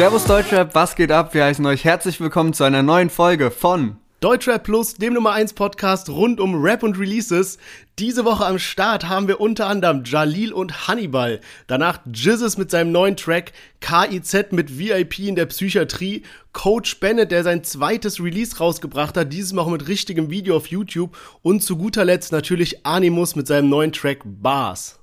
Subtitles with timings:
[0.00, 1.34] Servus Deutschrap, was geht ab?
[1.34, 5.52] Wir heißen euch herzlich willkommen zu einer neuen Folge von Deutschrap Plus, dem Nummer 1
[5.52, 7.58] Podcast rund um Rap und Releases.
[7.98, 11.42] Diese Woche am Start haben wir unter anderem Jalil und Hannibal.
[11.66, 16.22] Danach Jizzes mit seinem neuen Track, KIZ mit VIP in der Psychiatrie,
[16.54, 20.68] Coach Bennett, der sein zweites Release rausgebracht hat, dieses Mal auch mit richtigem Video auf
[20.68, 24.99] YouTube und zu guter Letzt natürlich Animus mit seinem neuen Track Bars.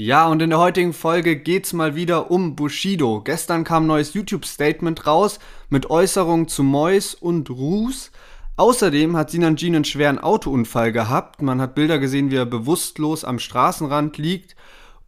[0.00, 3.20] Ja, und in der heutigen Folge geht's mal wieder um Bushido.
[3.20, 8.12] Gestern kam ein neues YouTube-Statement raus mit Äußerungen zu Mois und Ruß.
[8.56, 11.42] Außerdem hat Sinan Jean einen schweren Autounfall gehabt.
[11.42, 14.54] Man hat Bilder gesehen, wie er bewusstlos am Straßenrand liegt.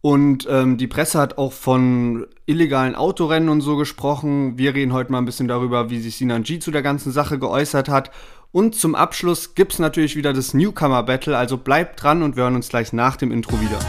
[0.01, 4.57] Und ähm, die Presse hat auch von illegalen Autorennen und so gesprochen.
[4.57, 7.39] Wir reden heute mal ein bisschen darüber, wie sich Sinan G zu der ganzen Sache
[7.39, 8.11] geäußert hat.
[8.51, 11.37] Und zum Abschluss gibt's natürlich wieder das Newcomer Battle.
[11.37, 13.79] Also bleibt dran und wir hören uns gleich nach dem Intro wieder.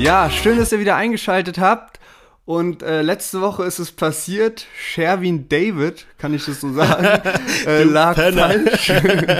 [0.00, 2.00] Ja, schön, dass ihr wieder eingeschaltet habt.
[2.46, 4.66] Und äh, letzte Woche ist es passiert.
[4.74, 7.04] Sherwin David, kann ich das so sagen,
[7.66, 8.90] äh, lag falsch.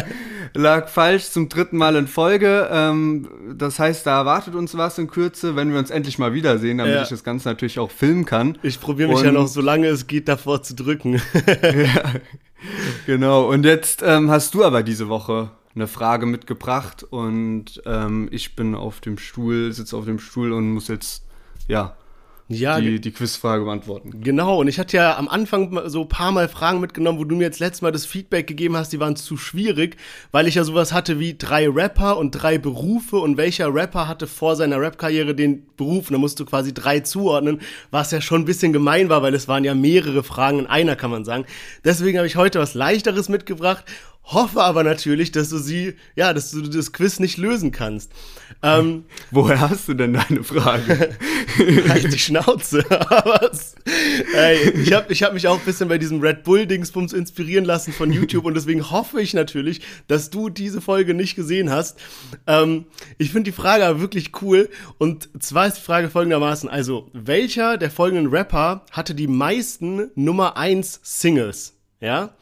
[0.55, 2.69] lag falsch zum dritten Mal in Folge.
[2.71, 6.77] Ähm, das heißt, da erwartet uns was in Kürze, wenn wir uns endlich mal wiedersehen,
[6.77, 7.03] damit ja.
[7.05, 8.59] ich das Ganze natürlich auch filmen kann.
[8.63, 11.23] Ich probiere mich Und, ja noch, solange es geht, davor zu drücken.
[11.47, 12.03] ja,
[13.07, 13.49] genau.
[13.49, 18.75] Und jetzt ähm, hast du aber diese Woche eine Frage mitgebracht und ähm, ich bin
[18.75, 21.25] auf dem Stuhl, sitze auf dem Stuhl und muss jetzt,
[21.69, 21.97] ja,
[22.53, 24.23] ja, die, die Quizfrage beantworten.
[24.23, 27.37] Genau, und ich hatte ja am Anfang so ein paar Mal Fragen mitgenommen, wo du
[27.37, 29.97] mir jetzt letztes Mal das Feedback gegeben hast, die waren zu schwierig,
[30.33, 34.27] weil ich ja sowas hatte wie drei Rapper und drei Berufe und welcher Rapper hatte
[34.27, 37.61] vor seiner Rap-Karriere den Beruf und da musst du quasi drei zuordnen,
[37.93, 40.97] was ja schon ein bisschen gemein war, weil es waren ja mehrere Fragen in einer,
[40.97, 41.45] kann man sagen.
[41.85, 43.85] Deswegen habe ich heute was Leichteres mitgebracht
[44.25, 48.13] hoffe aber natürlich, dass du sie, ja, dass du das Quiz nicht lösen kannst.
[48.63, 51.17] Ähm, Woher hast du denn deine Frage?
[51.89, 52.85] halt die Schnauze.
[54.35, 57.93] Ey, ich habe ich hab mich auch ein bisschen bei diesem Red Bull-Dingsbums inspirieren lassen
[57.93, 61.99] von YouTube und deswegen hoffe ich natürlich, dass du diese Folge nicht gesehen hast.
[62.47, 62.87] Ähm,
[63.19, 67.79] ich finde die Frage aber wirklich cool und zwar ist die Frage folgendermaßen, also welcher
[67.79, 71.75] der folgenden Rapper hatte die meisten Nummer 1 Singles?
[72.01, 72.35] Ja?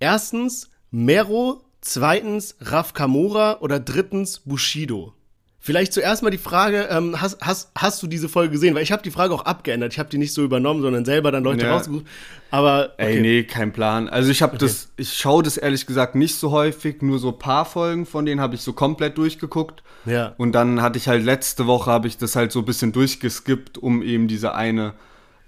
[0.00, 5.12] Erstens Mero, zweitens Raf Kamora oder drittens Bushido?
[5.60, 8.74] Vielleicht zuerst mal die Frage, ähm, hast, hast, hast du diese Folge gesehen?
[8.74, 9.92] Weil ich habe die Frage auch abgeändert.
[9.92, 11.74] Ich habe die nicht so übernommen, sondern selber dann Leute ja.
[11.74, 12.06] rausgesucht.
[12.50, 13.16] Aber okay.
[13.16, 14.08] ey, nee, kein Plan.
[14.08, 14.64] Also ich habe okay.
[14.64, 18.40] das, ich schaue das ehrlich gesagt nicht so häufig, nur so paar Folgen von denen
[18.40, 19.82] habe ich so komplett durchgeguckt.
[20.06, 20.32] Ja.
[20.38, 23.76] Und dann hatte ich halt letzte Woche habe ich das halt so ein bisschen durchgeskippt,
[23.76, 24.94] um eben diese eine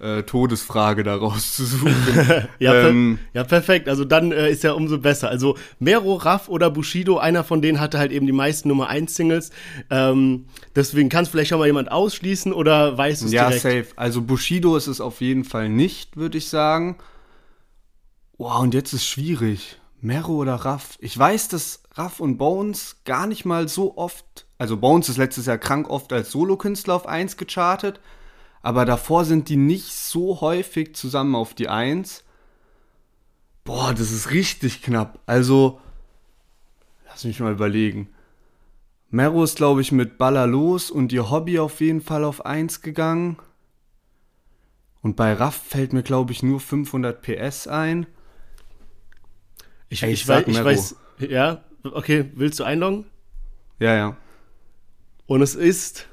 [0.01, 1.95] äh, Todesfrage daraus zu suchen.
[2.59, 3.87] ja, ähm, per ja, perfekt.
[3.87, 5.29] Also dann äh, ist ja umso besser.
[5.29, 9.15] Also Mero, Raff oder Bushido, einer von denen hatte halt eben die meisten Nummer 1
[9.15, 9.51] Singles.
[9.89, 10.45] Ähm,
[10.75, 13.63] deswegen kann es vielleicht schon mal jemand ausschließen oder weißt du es ja, direkt?
[13.63, 13.87] Ja, safe.
[13.95, 16.97] Also Bushido ist es auf jeden Fall nicht, würde ich sagen.
[18.37, 19.77] Wow, und jetzt ist schwierig.
[19.99, 20.97] Mero oder Raff?
[20.99, 25.45] Ich weiß, dass Raff und Bones gar nicht mal so oft, also Bones ist letztes
[25.45, 27.99] Jahr krank oft als Solokünstler auf 1 gechartet
[28.61, 32.23] aber davor sind die nicht so häufig zusammen auf die Eins.
[33.63, 35.19] Boah, das ist richtig knapp.
[35.25, 35.79] Also,
[37.07, 38.09] lass mich mal überlegen.
[39.09, 42.81] Mero ist, glaube ich, mit Baller los und ihr Hobby auf jeden Fall auf 1
[42.81, 43.37] gegangen.
[45.01, 48.05] Und bei Raff fällt mir, glaube ich, nur 500 PS ein.
[49.89, 53.05] Ich, Ey, ich, ich, weiß, ich weiß, ja, okay, willst du einloggen?
[53.79, 54.17] Ja, ja.
[55.25, 56.07] Und es ist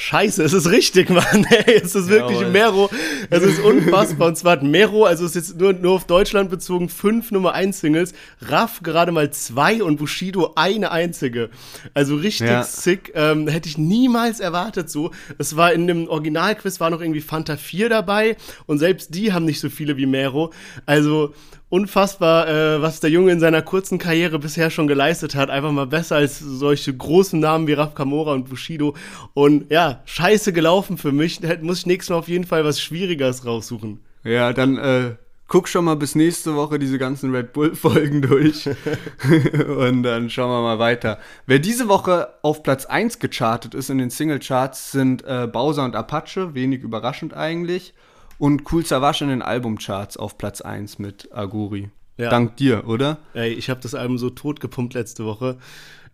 [0.00, 1.44] Scheiße, es ist richtig, Mann.
[1.50, 2.52] Ey, es ist wirklich Jawohl.
[2.52, 2.90] Mero.
[3.30, 4.28] Es ist unfassbar.
[4.28, 7.52] Und zwar hat Mero, also es ist jetzt nur, nur auf Deutschland bezogen, fünf Nummer
[7.52, 8.12] 1 Singles.
[8.40, 11.50] Raff gerade mal zwei und Bushido eine einzige.
[11.94, 12.62] Also richtig ja.
[12.62, 13.10] sick.
[13.16, 15.10] Ähm, hätte ich niemals erwartet so.
[15.36, 18.36] Es war in dem Originalquiz war noch irgendwie Fanta 4 dabei
[18.66, 20.52] und selbst die haben nicht so viele wie Mero.
[20.86, 21.34] Also
[21.70, 25.50] unfassbar, äh, was der Junge in seiner kurzen Karriere bisher schon geleistet hat.
[25.50, 28.94] Einfach mal besser als solche großen Namen wie Raf Kamora und Bushido.
[29.34, 31.40] Und ja, scheiße gelaufen für mich.
[31.40, 34.00] Da muss ich nächstes Mal auf jeden Fall was Schwieriges raussuchen.
[34.24, 35.16] Ja, dann äh,
[35.46, 38.66] guck schon mal bis nächste Woche diese ganzen Red Bull-Folgen durch.
[39.78, 41.18] und dann schauen wir mal weiter.
[41.46, 45.96] Wer diese Woche auf Platz 1 gechartet ist in den Single-Charts, sind äh, Bowser und
[45.96, 46.54] Apache.
[46.54, 47.94] Wenig überraschend eigentlich.
[48.38, 51.90] Und Cool Savage in den Albumcharts auf Platz 1 mit Aguri.
[52.16, 52.30] Ja.
[52.30, 53.18] Dank dir, oder?
[53.34, 55.58] Ey, ich habe das Album so tot gepumpt letzte Woche.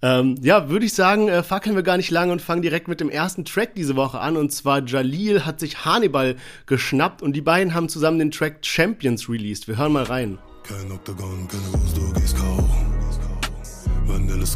[0.03, 3.01] Ähm, ja, würde ich sagen, äh, fackeln wir gar nicht lange und fangen direkt mit
[3.01, 4.37] dem ersten Track diese Woche an.
[4.37, 6.37] Und zwar Jalil hat sich Hannibal
[6.67, 9.67] geschnappt und die beiden haben zusammen den Track Champions released.
[9.69, 10.39] Wir hören mal rein.
[10.63, 12.69] Kein Octagon, keine Lust, du gehst kaum.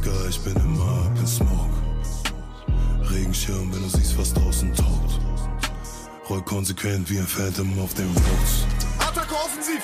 [0.03, 1.75] Geil, ich bin immer up in Smoke.
[3.11, 5.19] Regenschirm, wenn du siehst, was draußen taugt.
[6.29, 8.67] Roll konsequent wie ein Phantom auf den Roads.
[8.99, 9.83] Attacke offensiv,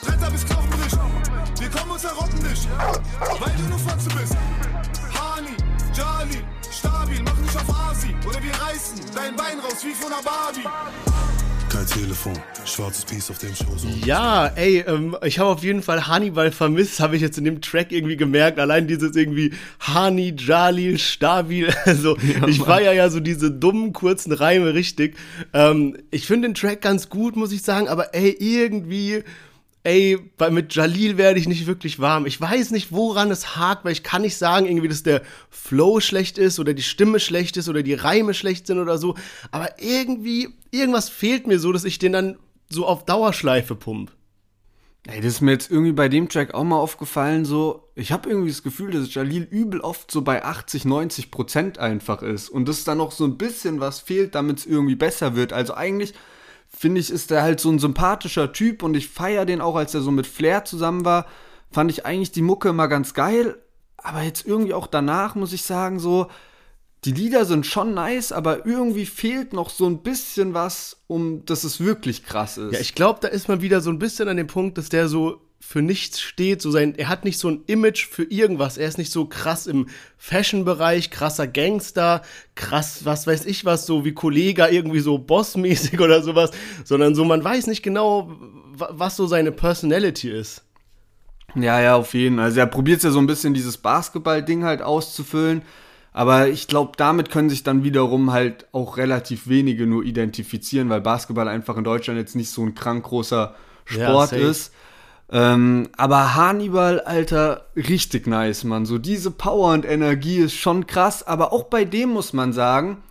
[0.00, 0.98] Bretter bis Knochen bricht.
[1.58, 2.68] Wir kommen uns errotten nicht,
[3.40, 4.36] weil du nur Fotze bist.
[5.12, 5.56] Hani,
[5.92, 8.14] Jali, stabil, mach nicht auf Asi.
[8.28, 10.68] Oder wir reißen dein Bein raus wie von einer Barbie.
[11.76, 12.32] Kein Telefon,
[12.64, 13.66] schwarzes Piece auf dem Show.
[13.76, 17.44] So Ja, ey, ähm, ich habe auf jeden Fall Hannibal vermisst, habe ich jetzt in
[17.44, 18.58] dem Track irgendwie gemerkt.
[18.58, 21.68] Allein dieses irgendwie Hani, Jalil, Stabil.
[21.84, 25.18] Also, ich feiere ja so diese dummen, kurzen Reime richtig.
[25.52, 29.22] Ähm, ich finde den Track ganz gut, muss ich sagen, aber ey, irgendwie
[29.86, 32.26] ey, bei, mit Jalil werde ich nicht wirklich warm.
[32.26, 36.00] Ich weiß nicht, woran es hakt, weil ich kann nicht sagen, irgendwie, dass der Flow
[36.00, 39.14] schlecht ist oder die Stimme schlecht ist oder die Reime schlecht sind oder so.
[39.52, 42.36] Aber irgendwie, irgendwas fehlt mir so, dass ich den dann
[42.68, 44.10] so auf Dauerschleife pump.
[45.06, 48.28] Ey, das ist mir jetzt irgendwie bei dem Track auch mal aufgefallen, so, ich habe
[48.28, 52.68] irgendwie das Gefühl, dass Jalil übel oft so bei 80, 90 Prozent einfach ist und
[52.68, 55.52] dass da noch so ein bisschen was fehlt, damit es irgendwie besser wird.
[55.52, 56.12] Also eigentlich
[56.76, 59.94] finde ich, ist er halt so ein sympathischer Typ und ich feiere den auch, als
[59.94, 61.26] er so mit Flair zusammen war,
[61.70, 63.56] fand ich eigentlich die Mucke immer ganz geil,
[63.96, 66.28] aber jetzt irgendwie auch danach muss ich sagen, so,
[67.04, 71.64] die Lieder sind schon nice, aber irgendwie fehlt noch so ein bisschen was, um dass
[71.64, 72.74] es wirklich krass ist.
[72.74, 75.08] Ja, ich glaube, da ist man wieder so ein bisschen an dem Punkt, dass der
[75.08, 78.78] so für nichts steht, so sein, er hat nicht so ein Image für irgendwas.
[78.78, 82.22] Er ist nicht so krass im Fashion-Bereich, krasser Gangster,
[82.54, 86.50] krass, was weiß ich was, so wie Kollege, irgendwie so bossmäßig oder sowas,
[86.84, 88.30] sondern so, man weiß nicht genau,
[88.74, 90.62] was so seine Personality ist.
[91.54, 92.44] Ja, ja, auf jeden Fall.
[92.44, 95.62] Also er probiert ja so ein bisschen dieses Basketball-Ding halt auszufüllen.
[96.12, 101.02] Aber ich glaube, damit können sich dann wiederum halt auch relativ wenige nur identifizieren, weil
[101.02, 103.54] Basketball einfach in Deutschland jetzt nicht so ein krank großer
[103.84, 104.72] Sport ja, ist.
[105.30, 108.86] Ähm, aber Hannibal, Alter, richtig nice, Mann.
[108.86, 113.02] So diese Power und Energie ist schon krass, aber auch bei dem muss man sagen,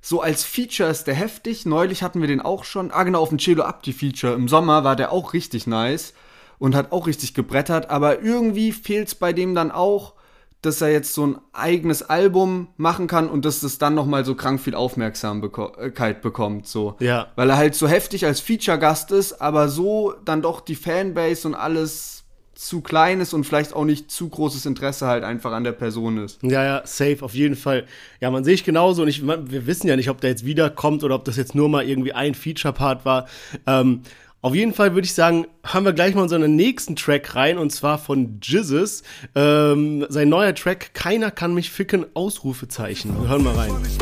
[0.00, 1.66] so als Feature ist der heftig.
[1.66, 2.90] Neulich hatten wir den auch schon.
[2.90, 4.34] Ah, genau, auf dem Cello Abdi Feature.
[4.34, 6.14] Im Sommer war der auch richtig nice
[6.58, 10.14] und hat auch richtig gebrettert, aber irgendwie fehlt's bei dem dann auch
[10.62, 14.24] dass er jetzt so ein eigenes Album machen kann und dass das dann noch mal
[14.24, 19.10] so krank viel Aufmerksamkeit bekommt so ja weil er halt so heftig als Feature Gast
[19.10, 22.18] ist aber so dann doch die Fanbase und alles
[22.58, 26.18] zu klein ist und vielleicht auch nicht zu großes Interesse halt einfach an der Person
[26.18, 26.42] ist.
[26.42, 27.86] Ja, ja, safe, auf jeden Fall.
[28.20, 31.04] Ja, man sehe ich genauso und ich, wir wissen ja nicht, ob der jetzt wiederkommt
[31.04, 33.28] oder ob das jetzt nur mal irgendwie ein Feature-Part war.
[33.64, 34.02] Ähm,
[34.40, 37.70] auf jeden Fall würde ich sagen, haben wir gleich mal unseren nächsten Track rein und
[37.70, 39.02] zwar von Jizzes.
[39.34, 43.20] Ähm, sein neuer Track Keiner kann mich ficken, Ausrufezeichen.
[43.20, 43.72] Wir hören mal rein.
[43.82, 43.98] nicht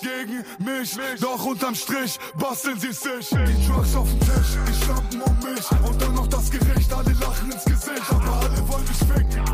[0.00, 3.28] gegen mich, doch unterm Strich basteln sie sich.
[3.28, 6.92] Die Drugs auf dem Tisch, die schlampen um mich und dann noch das Gericht.
[6.92, 9.44] Alle lachen ins Gesicht, aber alle wollen mich ficken.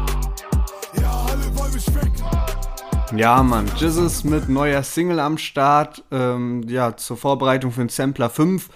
[1.01, 3.19] Ja, alle wollen mich ficken.
[3.19, 8.31] Ja, Mann, Jizzes mit neuer Single am Start, ähm, ja, zur Vorbereitung für den Sampler
[8.31, 8.69] 5.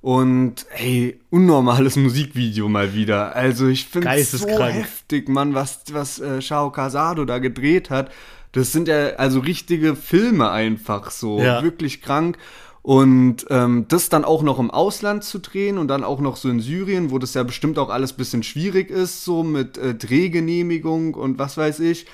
[0.00, 3.34] Und ey, unnormales Musikvideo mal wieder.
[3.34, 8.10] Also ich finde es so heftig, Mann, was, was äh, Shao Casado da gedreht hat.
[8.54, 11.40] Das sind ja also richtige Filme einfach so.
[11.40, 11.62] Ja.
[11.62, 12.38] Wirklich krank.
[12.82, 16.48] Und ähm, das dann auch noch im Ausland zu drehen und dann auch noch so
[16.48, 21.14] in Syrien, wo das ja bestimmt auch alles bisschen schwierig ist, so mit äh, Drehgenehmigung
[21.14, 22.06] und was weiß ich.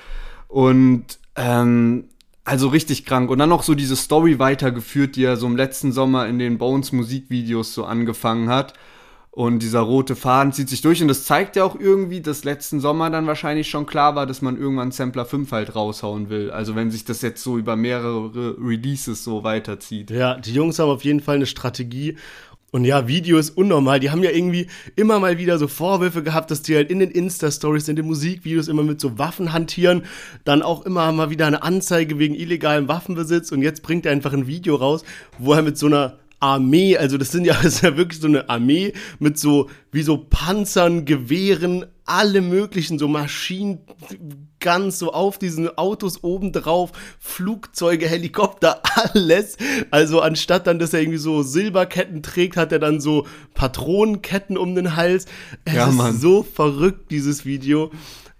[0.48, 2.04] Und ähm,
[2.44, 3.28] also richtig krank.
[3.30, 6.56] Und dann noch so diese Story weitergeführt, die er so im letzten Sommer in den
[6.56, 8.72] Bones Musikvideos so angefangen hat.
[9.32, 12.80] Und dieser rote Faden zieht sich durch und das zeigt ja auch irgendwie, dass letzten
[12.80, 16.50] Sommer dann wahrscheinlich schon klar war, dass man irgendwann Sampler 5 halt raushauen will.
[16.50, 20.10] Also wenn sich das jetzt so über mehrere Releases so weiterzieht.
[20.10, 22.16] Ja, die Jungs haben auf jeden Fall eine Strategie.
[22.72, 23.98] Und ja, Video ist unnormal.
[23.98, 27.10] Die haben ja irgendwie immer mal wieder so Vorwürfe gehabt, dass die halt in den
[27.10, 30.04] Insta-Stories, in den Musikvideos immer mit so Waffen hantieren.
[30.44, 33.50] Dann auch immer mal wieder eine Anzeige wegen illegalem Waffenbesitz.
[33.50, 35.04] Und jetzt bringt er einfach ein Video raus,
[35.38, 38.26] wo er mit so einer Armee, also das sind ja, das ist ja wirklich so
[38.26, 43.78] eine Armee mit so, wie so Panzern, Gewehren, alle möglichen, so Maschinen,
[44.58, 48.82] ganz so auf diesen Autos obendrauf, Flugzeuge, Helikopter,
[49.14, 49.56] alles.
[49.90, 54.74] Also anstatt dann, dass er irgendwie so Silberketten trägt, hat er dann so Patronenketten um
[54.74, 55.26] den Hals.
[55.64, 56.14] Es ja, Mann.
[56.14, 57.90] ist so verrückt, dieses Video.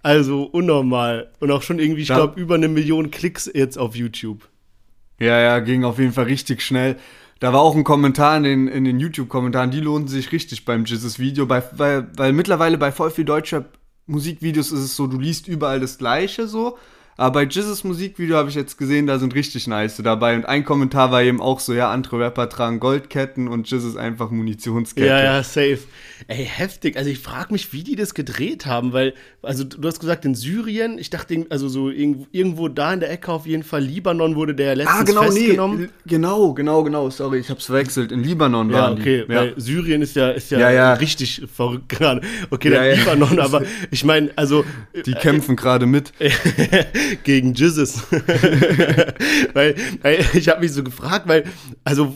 [0.03, 1.31] Also unnormal.
[1.39, 4.47] Und auch schon irgendwie, ich glaube, über eine Million Klicks jetzt auf YouTube.
[5.19, 6.97] Ja, ja, ging auf jeden Fall richtig schnell.
[7.41, 10.85] Da war auch ein Kommentar in den, in den YouTube-Kommentaren, die lohnen sich richtig beim
[10.85, 13.65] Jesus-Video, bei, weil, weil mittlerweile bei voll viel deutscher
[14.05, 16.77] Musikvideos ist es so, du liest überall das Gleiche so,
[17.21, 20.35] Aber bei Jizzes Musikvideo habe ich jetzt gesehen, da sind richtig nice dabei.
[20.35, 24.31] Und ein Kommentar war eben auch so, ja, andere Rapper tragen Goldketten und Jizzes einfach
[24.31, 25.05] Munitionskette.
[25.05, 25.81] Ja, ja, safe.
[26.27, 26.97] Ey, heftig.
[26.97, 29.13] Also ich frage mich, wie die das gedreht haben, weil,
[29.43, 33.31] also du hast gesagt in Syrien, ich dachte, also so irgendwo da in der Ecke
[33.31, 35.81] auf jeden Fall, Libanon wurde der letztens ah, genau, festgenommen.
[35.81, 38.11] Nee, genau, genau, genau, sorry, ich hab's verwechselt.
[38.11, 39.33] In Libanon waren ja, okay, die.
[39.33, 40.93] Ja, Syrien ist ja, ist ja, ja, ja.
[40.93, 42.21] richtig verrückt gerade.
[42.49, 43.61] Okay, der Libanon, aber
[43.91, 44.65] ich meine, also.
[45.05, 46.13] Die kämpfen gerade mit.
[47.23, 48.03] gegen Jizzes.
[49.53, 51.45] weil, weil ich habe mich so gefragt, weil,
[51.83, 52.13] also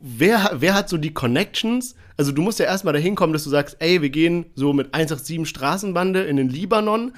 [0.00, 1.94] wer, wer hat so die Connections?
[2.16, 4.94] Also du musst ja erstmal dahin kommen, dass du sagst, ey, wir gehen so mit
[4.94, 7.12] 187 Straßenbande in den Libanon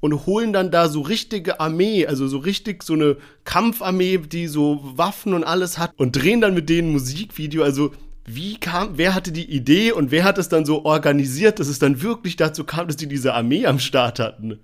[0.00, 4.80] und holen dann da so richtige Armee, also so richtig so eine Kampfarmee, die so
[4.96, 7.62] Waffen und alles hat und drehen dann mit denen Musikvideo.
[7.62, 7.92] Also
[8.26, 11.78] wie kam, wer hatte die Idee und wer hat es dann so organisiert, dass es
[11.78, 14.60] dann wirklich dazu kam, dass die diese Armee am Start hatten?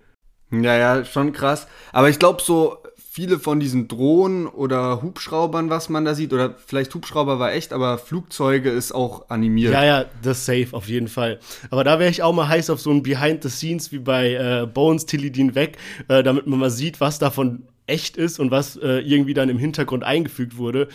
[0.53, 1.67] Ja, ja, schon krass.
[1.93, 2.79] Aber ich glaube, so
[3.11, 7.75] viele von diesen Drohnen oder Hubschraubern, was man da sieht, oder vielleicht Hubschrauber war echt,
[7.75, 9.75] aber Flugzeuge ist auch animiert.
[9.75, 11.39] Ja, ja, das safe auf jeden Fall.
[11.71, 14.33] Aber da wäre ich auch mal heiß auf so ein Behind the Scenes wie bei
[14.33, 15.77] äh, Bones Tilidin weg,
[16.09, 19.59] äh, damit man mal sieht, was davon echt ist und was äh, irgendwie dann im
[19.59, 20.89] Hintergrund eingefügt wurde.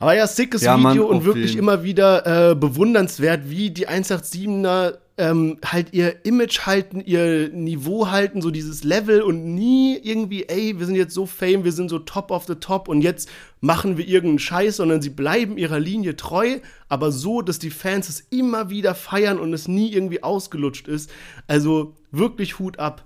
[0.00, 4.98] Aber ja, sickes ja, Video Mann, und wirklich immer wieder äh, bewundernswert, wie die 187er
[5.16, 10.78] ähm, halt ihr Image halten, ihr Niveau halten, so dieses Level und nie irgendwie, ey,
[10.78, 13.28] wir sind jetzt so fame, wir sind so top of the top und jetzt
[13.60, 18.08] machen wir irgendeinen Scheiß, sondern sie bleiben ihrer Linie treu, aber so, dass die Fans
[18.08, 21.10] es immer wieder feiern und es nie irgendwie ausgelutscht ist.
[21.46, 23.04] Also wirklich Hut ab.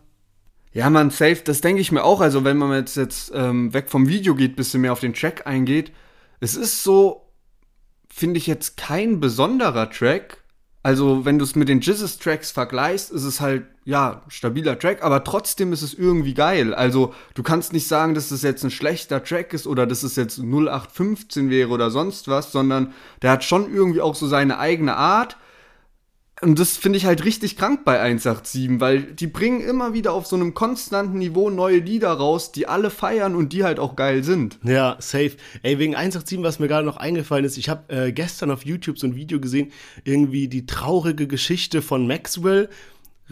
[0.73, 2.21] Ja, man, safe, das denke ich mir auch.
[2.21, 5.47] Also, wenn man jetzt, jetzt ähm, weg vom Video geht, bisschen mehr auf den Track
[5.47, 5.93] eingeht,
[6.41, 7.29] es ist so,
[8.09, 10.45] finde ich jetzt kein besonderer Track,
[10.83, 15.25] also, wenn du es mit den Jizzes-Tracks vergleichst, ist es halt, ja, stabiler Track, aber
[15.25, 16.73] trotzdem ist es irgendwie geil.
[16.73, 20.15] Also, du kannst nicht sagen, dass es jetzt ein schlechter Track ist oder dass es
[20.15, 22.93] jetzt 0815 wäre oder sonst was, sondern
[23.23, 25.37] der hat schon irgendwie auch so seine eigene Art
[26.41, 30.27] und das finde ich halt richtig krank bei 187, weil die bringen immer wieder auf
[30.27, 34.23] so einem konstanten Niveau neue Lieder raus, die alle feiern und die halt auch geil
[34.23, 34.59] sind.
[34.63, 35.33] Ja, safe.
[35.63, 38.99] Ey, wegen 187, was mir gerade noch eingefallen ist, ich habe äh, gestern auf YouTube
[38.99, 39.73] so ein Video gesehen,
[40.05, 42.69] irgendwie die traurige Geschichte von Maxwell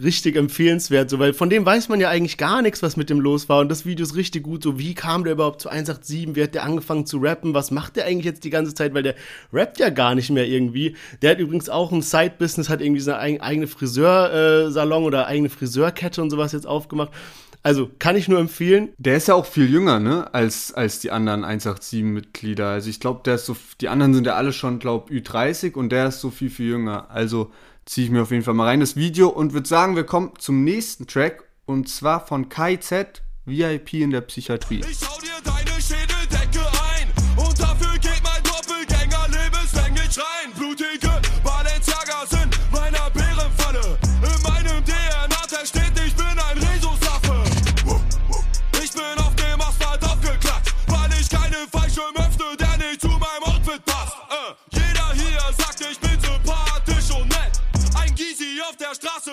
[0.01, 3.19] richtig empfehlenswert, so, weil von dem weiß man ja eigentlich gar nichts, was mit dem
[3.19, 3.59] los war.
[3.59, 4.63] Und das Video ist richtig gut.
[4.63, 6.35] So, wie kam der überhaupt zu 187?
[6.35, 7.53] Wie hat der angefangen zu rappen?
[7.53, 8.93] Was macht der eigentlich jetzt die ganze Zeit?
[8.93, 9.15] Weil der
[9.51, 10.95] rappt ja gar nicht mehr irgendwie.
[11.21, 16.29] Der hat übrigens auch ein Side-Business, hat irgendwie seine eigene Friseursalon oder eigene Friseurkette und
[16.29, 17.11] sowas jetzt aufgemacht.
[17.63, 18.89] Also kann ich nur empfehlen.
[18.97, 22.69] Der ist ja auch viel jünger, ne, als, als die anderen 187-Mitglieder.
[22.69, 25.89] Also ich glaube, der ist so, die anderen sind ja alle schon, glaube Ü30 und
[25.89, 27.09] der ist so viel, viel jünger.
[27.09, 27.51] Also
[27.87, 30.33] ziehe ich mir auf jeden Fall mal rein, das Video, und würde sagen, wir kommen
[30.37, 34.81] zum nächsten Track, und zwar von KZ, VIP in der Psychiatrie.
[34.89, 36.06] Ich hau dir deine Schädeldecke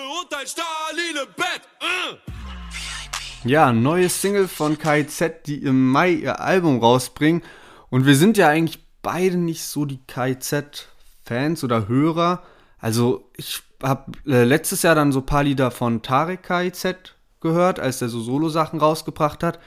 [0.05, 1.61] und ein Stalin Bett.
[1.81, 3.47] Äh.
[3.47, 7.43] Ja, neue Single von KZ, die im Mai ihr Album rausbringen.
[7.89, 12.43] Und wir sind ja eigentlich beide nicht so die KZ-Fans oder Hörer.
[12.79, 17.79] Also ich habe äh, letztes Jahr dann so ein paar Lieder von Tarek KZ gehört,
[17.79, 19.59] als der so Solo-Sachen rausgebracht hat.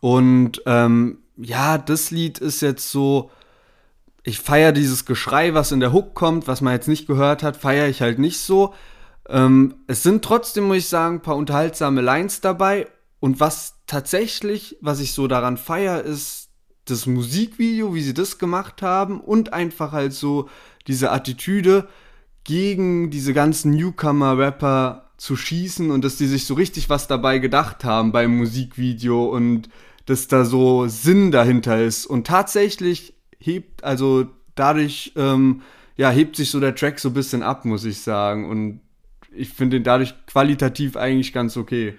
[0.00, 3.30] Und ähm, ja, das Lied ist jetzt so,
[4.22, 7.56] ich feiere dieses Geschrei, was in der Hook kommt, was man jetzt nicht gehört hat,
[7.56, 8.74] feiere ich halt nicht so.
[9.28, 12.86] Ähm, es sind trotzdem, muss ich sagen, ein paar unterhaltsame Lines dabei.
[13.20, 16.48] Und was tatsächlich, was ich so daran feiere, ist
[16.84, 20.48] das Musikvideo, wie sie das gemacht haben und einfach halt so
[20.86, 21.88] diese Attitüde
[22.44, 27.84] gegen diese ganzen Newcomer-Rapper zu schießen und dass die sich so richtig was dabei gedacht
[27.84, 29.68] haben beim Musikvideo und
[30.06, 32.06] dass da so Sinn dahinter ist.
[32.06, 35.60] Und tatsächlich hebt, also dadurch, ähm,
[35.96, 38.48] ja, hebt sich so der Track so ein bisschen ab, muss ich sagen.
[38.48, 38.80] Und
[39.38, 41.94] ich finde ihn dadurch qualitativ eigentlich ganz okay.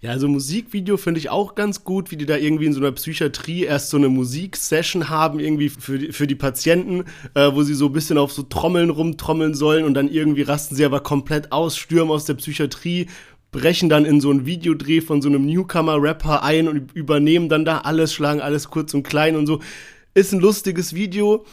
[0.00, 2.92] Ja, also Musikvideo finde ich auch ganz gut, wie die da irgendwie in so einer
[2.92, 7.04] Psychiatrie erst so eine Musiksession haben, irgendwie für die, für die Patienten,
[7.34, 10.76] äh, wo sie so ein bisschen auf so Trommeln rumtrommeln sollen und dann irgendwie rasten
[10.76, 13.08] sie aber komplett aus, stürmen aus der Psychiatrie,
[13.50, 17.78] brechen dann in so einen Videodreh von so einem Newcomer-Rapper ein und übernehmen dann da
[17.78, 19.60] alles, schlagen alles kurz und klein und so.
[20.14, 21.44] Ist ein lustiges Video.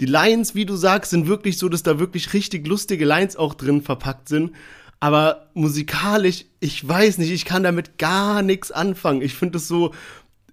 [0.00, 3.54] Die Lines, wie du sagst, sind wirklich so, dass da wirklich richtig lustige Lines auch
[3.54, 4.52] drin verpackt sind.
[5.00, 9.20] aber musikalisch, ich weiß nicht, ich kann damit gar nichts anfangen.
[9.20, 9.92] Ich finde es so,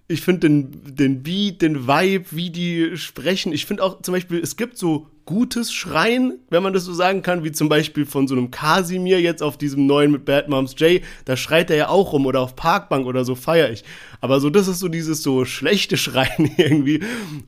[0.08, 3.52] ich finde den, den Beat, den Vibe, wie die sprechen.
[3.52, 7.22] Ich finde auch zum Beispiel, es gibt so gutes Schreien, wenn man das so sagen
[7.22, 10.74] kann, wie zum Beispiel von so einem Kasimir jetzt auf diesem neuen mit Bad Moms
[10.78, 11.00] J.
[11.24, 13.82] Da schreit er ja auch rum oder auf Parkbank oder so feiere ich.
[14.20, 17.00] Aber so, das ist so dieses so schlechte Schreien irgendwie.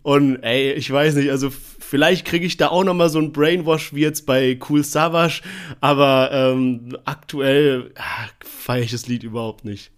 [0.03, 3.33] Und ey, ich weiß nicht, also vielleicht kriege ich da auch noch mal so ein
[3.33, 5.43] Brainwash wie jetzt bei Cool Savage.
[5.83, 9.91] Aber ähm, aktuell ah, feiere ich das Lied überhaupt nicht.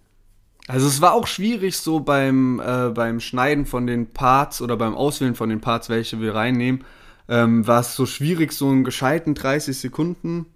[0.69, 4.97] Also es war auch schwierig so beim, äh, beim Schneiden von den Parts oder beim
[4.97, 6.85] Auswählen von den Parts, welche wir reinnehmen,
[7.28, 10.47] ähm, war es so schwierig, so einen gescheiten 30 Sekunden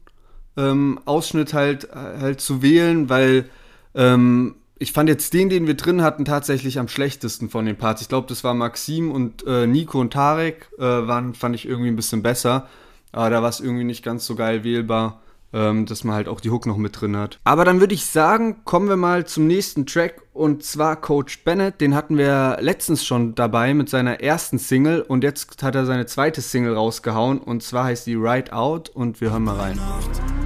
[0.56, 3.48] ähm, Ausschnitt halt, halt zu wählen, weil
[3.94, 8.02] ähm, ich fand jetzt den, den wir drin hatten, tatsächlich am schlechtesten von den Parts.
[8.02, 11.90] Ich glaube, das war Maxim und äh, Nico und Tarek, äh, waren, fand ich irgendwie
[11.90, 12.66] ein bisschen besser.
[13.12, 15.20] Aber da war es irgendwie nicht ganz so geil wählbar
[15.52, 17.38] ähm, dass man halt auch die Hook noch mit drin hat.
[17.44, 21.80] Aber dann würde ich sagen, kommen wir mal zum nächsten Track und zwar Coach Bennett.
[21.80, 26.06] Den hatten wir letztens schon dabei mit seiner ersten Single und jetzt hat er seine
[26.06, 29.80] zweite Single rausgehauen und zwar heißt die Ride Out und wir hören mal rein.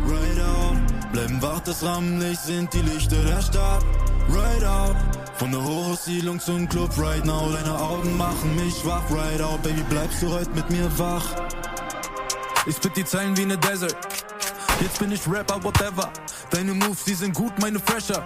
[0.06, 3.84] Ride out, bleiben wach, das Rampenlicht sind die Lichter der Stadt.
[4.28, 4.96] Ride out,
[5.34, 7.50] von der Hochsiedlung zum Club right now.
[7.52, 9.02] Deine Augen machen mich wach.
[9.10, 11.26] Ride out, Baby, bleibst du heute mit mir wach?
[12.66, 13.94] Ich spit die Zeilen wie ne Desert.
[14.80, 16.12] Jetzt bin ich Rapper, whatever.
[16.50, 18.24] Deine Moves, die sind gut, meine Fresher.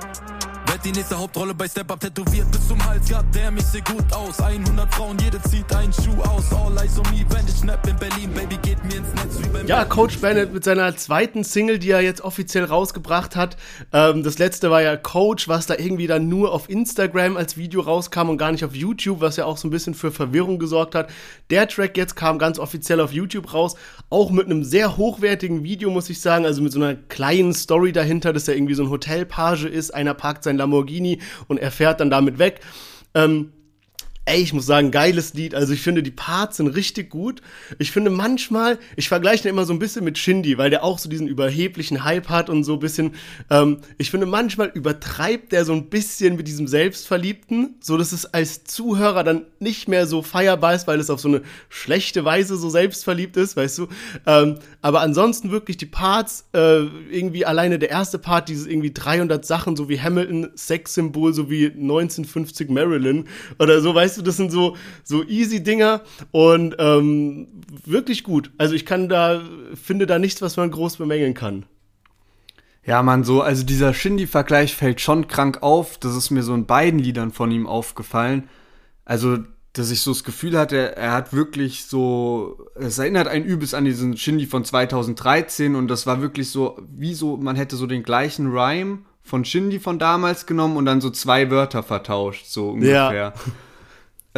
[0.78, 3.08] Werd die nächste Hauptrolle bei Step Up tätowiert bis zum Hals.
[3.08, 4.38] Ja, der mich sieht gut aus.
[4.38, 6.52] 100 Frauen, jede zieht einen Schuh aus.
[6.52, 8.32] All eyes on me, wenn ich schnapp in Berlin.
[8.32, 11.90] Baby geht mir ins Netz wie beim Ja, Coach Bennett mit seiner zweiten Single, die
[11.90, 13.56] er jetzt offiziell rausgebracht hat.
[13.92, 17.80] Ähm, das letzte war ja Coach, was da irgendwie dann nur auf Instagram als Video
[17.80, 20.94] rauskam und gar nicht auf YouTube, was ja auch so ein bisschen für Verwirrung gesorgt
[20.94, 21.10] hat.
[21.50, 23.74] Der Track jetzt kam ganz offiziell auf YouTube raus.
[24.10, 26.46] Auch mit einem sehr hochwertigen Video, muss ich sagen.
[26.46, 29.92] Also mit so einer kleinen Story dahinter, dass er irgendwie so ein Hotelpage ist.
[29.92, 30.67] Einer parkt sein Lamborghini
[31.46, 32.60] und er fährt dann damit weg.
[33.14, 33.52] Ähm,
[34.28, 35.54] ey, ich muss sagen, geiles Lied.
[35.54, 37.40] Also ich finde, die Parts sind richtig gut.
[37.78, 40.98] Ich finde manchmal, ich vergleiche den immer so ein bisschen mit Shindy, weil der auch
[40.98, 43.14] so diesen überheblichen Hype hat und so ein bisschen,
[43.50, 48.26] ähm, ich finde manchmal übertreibt der so ein bisschen mit diesem Selbstverliebten, so dass es
[48.26, 52.56] als Zuhörer dann nicht mehr so feierbar ist, weil es auf so eine schlechte Weise
[52.56, 53.88] so selbstverliebt ist, weißt du.
[54.26, 59.44] Ähm, aber ansonsten wirklich die Parts, äh, irgendwie alleine der erste Part, dieses irgendwie 300
[59.46, 63.26] Sachen, so wie Hamilton, Sexsymbol, so wie 1950 Marilyn
[63.58, 67.48] oder so, weißt du, das sind so, so easy Dinger und ähm,
[67.84, 68.50] wirklich gut.
[68.58, 69.42] Also ich kann da,
[69.74, 71.66] finde da nichts, was man groß bemängeln kann.
[72.88, 75.98] Ja, man, so, also dieser Shindy-Vergleich fällt schon krank auf.
[75.98, 78.48] Das ist mir so in beiden Liedern von ihm aufgefallen.
[79.04, 79.38] Also,
[79.74, 83.84] dass ich so das Gefühl hatte, er hat wirklich so, es erinnert einen übelst an
[83.84, 88.02] diesen Shindy von 2013 und das war wirklich so, wie so, man hätte so den
[88.02, 93.12] gleichen Rhyme von Shindy von damals genommen und dann so zwei Wörter vertauscht, so ungefähr.
[93.12, 93.34] Ja.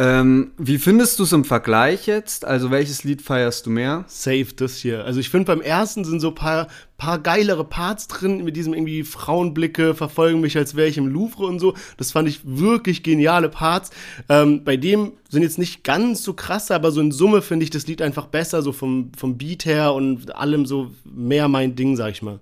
[0.01, 2.43] Ähm, wie findest du es im Vergleich jetzt?
[2.43, 4.03] Also welches Lied feierst du mehr?
[4.07, 5.05] Safe das hier.
[5.05, 8.73] Also ich finde beim ersten sind so ein paar, paar geilere Parts drin mit diesem
[8.73, 11.75] irgendwie Frauenblicke verfolgen mich als wäre ich im Louvre und so.
[11.97, 13.91] Das fand ich wirklich geniale Parts.
[14.27, 17.69] Ähm, bei dem sind jetzt nicht ganz so krass, aber so in Summe finde ich
[17.69, 21.95] das Lied einfach besser, so vom, vom Beat her und allem so mehr mein Ding,
[21.95, 22.39] sag ich mal.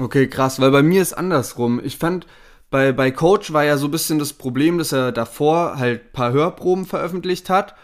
[0.00, 1.80] Okay, krass, weil bei mir ist andersrum.
[1.84, 2.26] Ich fand
[2.72, 6.12] bei, bei Coach war ja so ein bisschen das Problem, dass er davor halt ein
[6.12, 7.76] paar Hörproben veröffentlicht hat.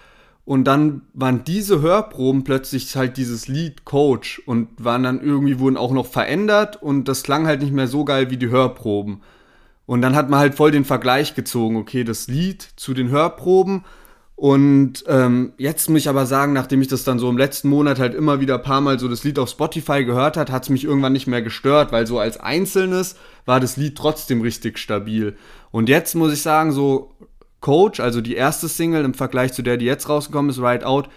[0.45, 5.77] Und dann waren diese Hörproben plötzlich halt dieses Lied Coach und waren dann irgendwie, wurden
[5.77, 9.21] auch noch verändert und das klang halt nicht mehr so geil wie die Hörproben.
[9.85, 13.85] Und dann hat man halt voll den Vergleich gezogen, okay, das Lied zu den Hörproben
[14.39, 17.99] und ähm, jetzt muss ich aber sagen, nachdem ich das dann so im letzten Monat
[17.99, 20.69] halt immer wieder ein paar Mal so das Lied auf Spotify gehört hat, hat es
[20.69, 25.37] mich irgendwann nicht mehr gestört, weil so als Einzelnes war das Lied trotzdem richtig stabil.
[25.73, 27.11] Und jetzt muss ich sagen, so
[27.61, 31.09] Coach, also die erste Single im Vergleich zu der, die jetzt rausgekommen ist, Ride Out,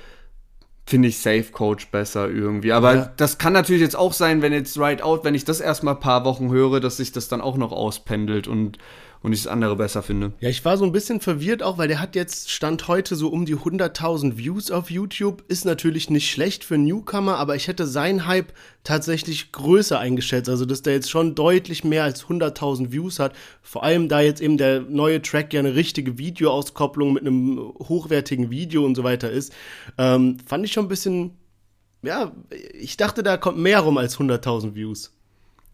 [0.87, 2.71] finde ich Safe Coach besser irgendwie.
[2.71, 3.11] Aber ja.
[3.17, 5.99] das kann natürlich jetzt auch sein, wenn jetzt Ride Out, wenn ich das erstmal ein
[5.99, 8.79] paar Wochen höre, dass sich das dann auch noch auspendelt und
[9.23, 10.33] und ich das andere besser finde.
[10.39, 13.29] Ja, ich war so ein bisschen verwirrt auch, weil der hat jetzt Stand heute so
[13.29, 15.43] um die 100.000 Views auf YouTube.
[15.47, 18.51] Ist natürlich nicht schlecht für Newcomer, aber ich hätte seinen Hype
[18.83, 20.49] tatsächlich größer eingeschätzt.
[20.49, 23.33] Also, dass der jetzt schon deutlich mehr als 100.000 Views hat.
[23.61, 28.49] Vor allem, da jetzt eben der neue Track ja eine richtige Videoauskopplung mit einem hochwertigen
[28.49, 29.53] Video und so weiter ist.
[29.99, 31.37] Ähm, fand ich schon ein bisschen,
[32.01, 32.31] ja,
[32.73, 35.11] ich dachte, da kommt mehr rum als 100.000 Views.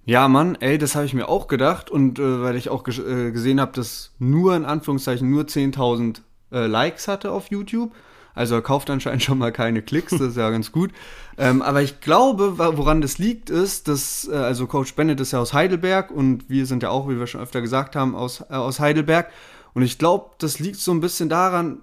[0.08, 3.32] Ja, Mann, ey, das habe ich mir auch gedacht und äh, weil ich auch äh,
[3.32, 6.22] gesehen habe, dass nur in Anführungszeichen nur 10.000
[6.54, 7.92] äh, Likes hatte auf YouTube.
[8.34, 10.92] Also er kauft anscheinend schon mal keine Klicks, das ist ja ganz gut.
[11.38, 15.40] Ähm, aber ich glaube, woran das liegt, ist, dass, äh, also Coach Bennett ist ja
[15.40, 18.54] aus Heidelberg und wir sind ja auch, wie wir schon öfter gesagt haben, aus, äh,
[18.54, 19.30] aus Heidelberg.
[19.74, 21.82] Und ich glaube, das liegt so ein bisschen daran,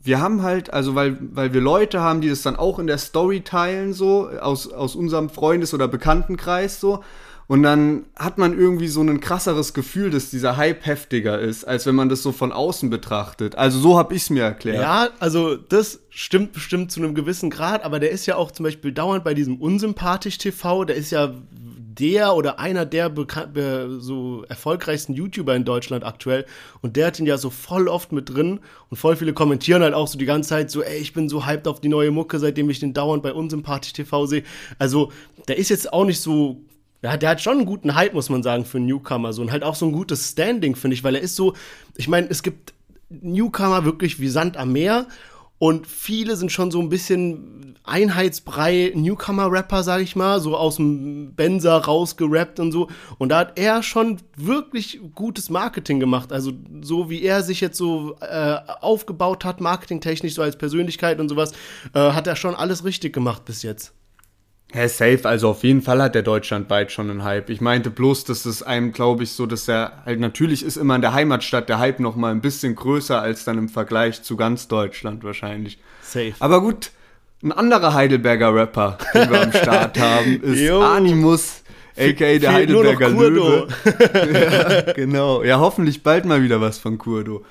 [0.00, 2.98] wir haben halt, also weil, weil wir Leute haben, die das dann auch in der
[2.98, 7.04] Story teilen, so, aus, aus unserem Freundes- oder Bekanntenkreis, so.
[7.46, 11.84] Und dann hat man irgendwie so ein krasseres Gefühl, dass dieser Hype heftiger ist, als
[11.84, 13.56] wenn man das so von außen betrachtet.
[13.56, 14.80] Also so habe ich es mir erklärt.
[14.80, 18.64] Ja, also das stimmt bestimmt zu einem gewissen Grad, aber der ist ja auch zum
[18.64, 21.34] Beispiel dauernd bei diesem Unsympathisch TV, der ist ja
[21.98, 23.12] der oder einer der
[23.98, 26.44] so erfolgreichsten YouTuber in Deutschland aktuell
[26.82, 29.94] und der hat ihn ja so voll oft mit drin und voll viele kommentieren halt
[29.94, 32.38] auch so die ganze Zeit so, ey, ich bin so hyped auf die neue Mucke,
[32.38, 34.42] seitdem ich den dauernd bei Unsympathisch TV sehe.
[34.78, 35.12] Also,
[35.46, 36.62] der ist jetzt auch nicht so
[37.04, 39.34] ja, der hat schon einen guten Hype, muss man sagen, für einen Newcomer.
[39.34, 41.52] So, und halt auch so ein gutes Standing, finde ich, weil er ist so,
[41.96, 42.72] ich meine, es gibt
[43.10, 45.06] Newcomer wirklich wie Sand am Meer.
[45.58, 51.34] Und viele sind schon so ein bisschen Einheitsbrei Newcomer-Rapper, sag ich mal, so aus dem
[51.34, 52.88] Benzer rausgerappt und so.
[53.18, 56.32] Und da hat er schon wirklich gutes Marketing gemacht.
[56.32, 61.28] Also so wie er sich jetzt so äh, aufgebaut hat, marketingtechnisch, so als Persönlichkeit und
[61.28, 61.52] sowas,
[61.92, 63.92] äh, hat er schon alles richtig gemacht bis jetzt.
[64.74, 65.20] Ja, safe.
[65.24, 67.48] Also auf jeden Fall hat der deutschlandweit schon einen Hype.
[67.48, 70.96] Ich meinte bloß, dass es einem, glaube ich, so, dass er halt natürlich ist immer
[70.96, 74.36] in der Heimatstadt der Hype noch mal ein bisschen größer als dann im Vergleich zu
[74.36, 75.78] ganz Deutschland wahrscheinlich.
[76.02, 76.34] Safe.
[76.40, 76.90] Aber gut,
[77.42, 80.82] ein anderer Heidelberger Rapper, den wir am Start haben, ist Yo.
[80.82, 81.62] Animus,
[81.96, 83.68] aka der Heidelberger Löwe.
[84.86, 85.44] ja, genau.
[85.44, 87.44] Ja, hoffentlich bald mal wieder was von Kurdo.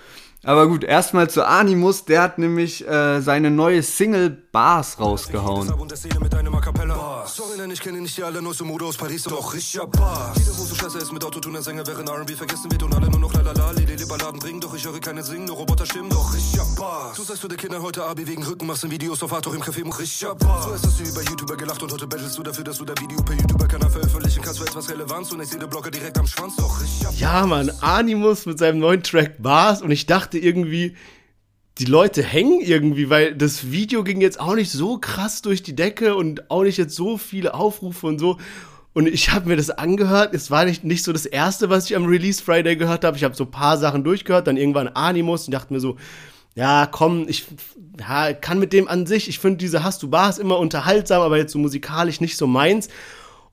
[0.44, 5.68] Aber gut, erstmal zu Animus, der hat nämlich äh, seine neue Single Bars rausgehauen.
[5.68, 9.92] Sorry, nein, ich kenne nicht die alle, nur so Mode aus Paris, doch ich hab
[9.94, 10.38] Bars.
[10.38, 13.34] Jede große Scheiße ist mit Autotune Sänger, während R&B vergessen wird und alle nur noch
[13.34, 16.68] lalala, Lili Balladen bringen, doch ich höre keine singen, nur Roboter stimmen, doch ich hab
[16.76, 17.18] Bars.
[17.18, 19.82] Du sagst für die Kinder heute Abi wegen Rücken, machst Videos auf Arthur im Café,
[19.84, 20.66] mach ich hab Bars.
[20.66, 23.24] Zuerst hast du über YouTuber gelacht und heute bettelst du dafür, dass du der Video
[23.24, 26.58] per YouTuber-Kanal veröffentlichen kannst für etwas Relevanz und ich sehe den Blogger direkt am Schwanz,
[26.58, 30.96] doch ich hab Ja, Mann, Animus mit seinem neuen Track Bars und ich dachte irgendwie,
[31.80, 35.76] die Leute hängen irgendwie, weil das Video ging jetzt auch nicht so krass durch die
[35.76, 38.38] Decke und auch nicht jetzt so viele Aufrufe und so.
[38.94, 40.36] Und ich habe mir das angehört.
[40.36, 43.18] Es war nicht, nicht so das erste, was ich am Release Friday gehört habe.
[43.18, 45.98] Ich habe so ein paar Sachen durchgehört, dann irgendwann Animus und dachte mir so,
[46.54, 47.46] ja, komm, ich
[48.00, 51.38] ja, kann mit dem an sich, ich finde diese Hast du Bars immer unterhaltsam, aber
[51.38, 52.90] jetzt so musikalisch nicht so meins.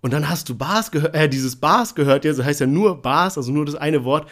[0.02, 3.00] Und dann hast du Bars gehört, äh, dieses Bars gehört, ja, so heißt ja nur
[3.00, 4.28] Bars, also nur das eine Wort.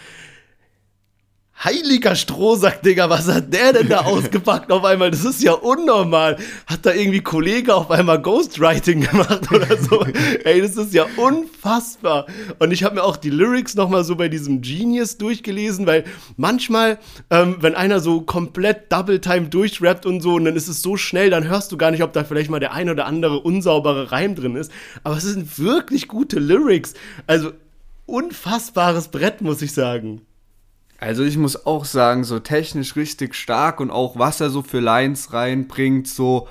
[1.63, 5.11] Heiliger Strohsack, Digga, was hat der denn da ausgepackt auf einmal?
[5.11, 6.37] Das ist ja unnormal.
[6.69, 10.07] Hat da irgendwie Kollege auf einmal Ghostwriting gemacht oder so?
[10.45, 12.27] Ey, das ist ja unfassbar.
[12.61, 16.05] Und ich habe mir auch die Lyrics nochmal so bei diesem Genius durchgelesen, weil
[16.37, 20.81] manchmal, ähm, wenn einer so komplett Double Time durchrappt und so, und dann ist es
[20.81, 23.41] so schnell, dann hörst du gar nicht, ob da vielleicht mal der ein oder andere
[23.41, 24.71] unsaubere Reim drin ist.
[25.03, 26.95] Aber es sind wirklich gute Lyrics.
[27.27, 27.51] Also
[28.07, 30.23] unfassbares Brett, muss ich sagen.
[30.99, 34.81] Also ich muss auch sagen, so technisch richtig stark und auch was er so für
[34.81, 36.49] Lines reinbringt, so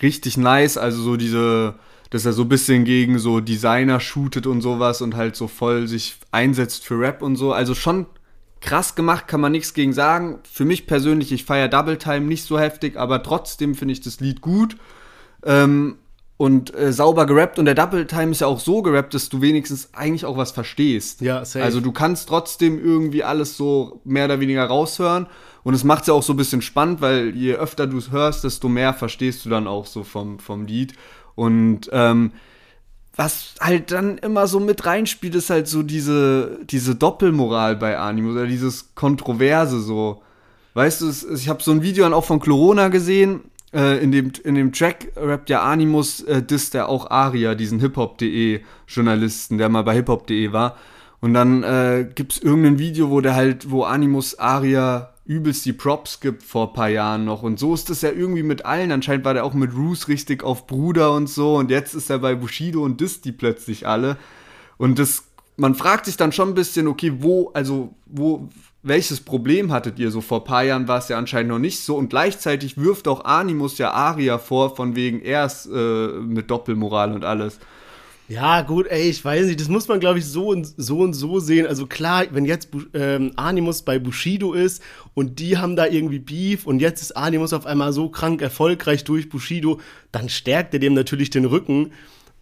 [0.00, 0.78] richtig nice.
[0.78, 1.74] Also so diese,
[2.08, 5.86] dass er so ein bisschen gegen so Designer shootet und sowas und halt so voll
[5.86, 7.52] sich einsetzt für Rap und so.
[7.52, 8.06] Also schon
[8.62, 10.38] krass gemacht, kann man nichts gegen sagen.
[10.50, 14.20] Für mich persönlich, ich feiere Double Time nicht so heftig, aber trotzdem finde ich das
[14.20, 14.78] Lied gut.
[15.44, 15.98] Ähm,
[16.36, 19.40] und äh, sauber gerappt und der Double Time ist ja auch so gerappt, dass du
[19.40, 21.20] wenigstens eigentlich auch was verstehst.
[21.20, 21.64] Ja, safe.
[21.64, 25.26] Also du kannst trotzdem irgendwie alles so mehr oder weniger raushören
[25.62, 28.10] und es macht es ja auch so ein bisschen spannend, weil je öfter du es
[28.10, 30.94] hörst, desto mehr verstehst du dann auch so vom, vom Lied
[31.36, 32.32] und ähm,
[33.16, 38.32] was halt dann immer so mit reinspielt, ist halt so diese, diese Doppelmoral bei Anime
[38.32, 40.22] oder dieses Kontroverse so.
[40.74, 43.42] Weißt du, ich habe so ein Video dann auch von Corona gesehen,
[43.74, 47.80] äh, in, dem, in dem Track rappt ja Animus, äh, disst er auch Aria, diesen
[47.80, 50.76] hiphop.de Journalisten, der mal bei hiphop.de war.
[51.20, 55.72] Und dann äh, gibt es irgendein Video, wo der halt, wo Animus Aria übelst die
[55.72, 57.42] Props gibt vor ein paar Jahren noch.
[57.42, 58.92] Und so ist es ja irgendwie mit allen.
[58.92, 61.56] Anscheinend war der auch mit Roos richtig auf Bruder und so.
[61.56, 64.18] Und jetzt ist er bei Bushido und disst die plötzlich alle.
[64.76, 65.24] Und das,
[65.56, 68.50] man fragt sich dann schon ein bisschen, okay, wo, also, wo,
[68.84, 70.20] welches Problem hattet ihr so?
[70.20, 73.78] Vor paar Jahren war es ja anscheinend noch nicht so und gleichzeitig wirft auch Animus
[73.78, 77.58] ja Aria vor, von wegen er ist äh, mit Doppelmoral und alles.
[78.26, 81.12] Ja, gut, ey, ich weiß nicht, das muss man, glaube ich, so und so und
[81.12, 81.66] so sehen.
[81.66, 86.66] Also klar, wenn jetzt ähm, Animus bei Bushido ist und die haben da irgendwie Beef
[86.66, 89.78] und jetzt ist Animus auf einmal so krank erfolgreich durch Bushido,
[90.10, 91.92] dann stärkt er dem natürlich den Rücken.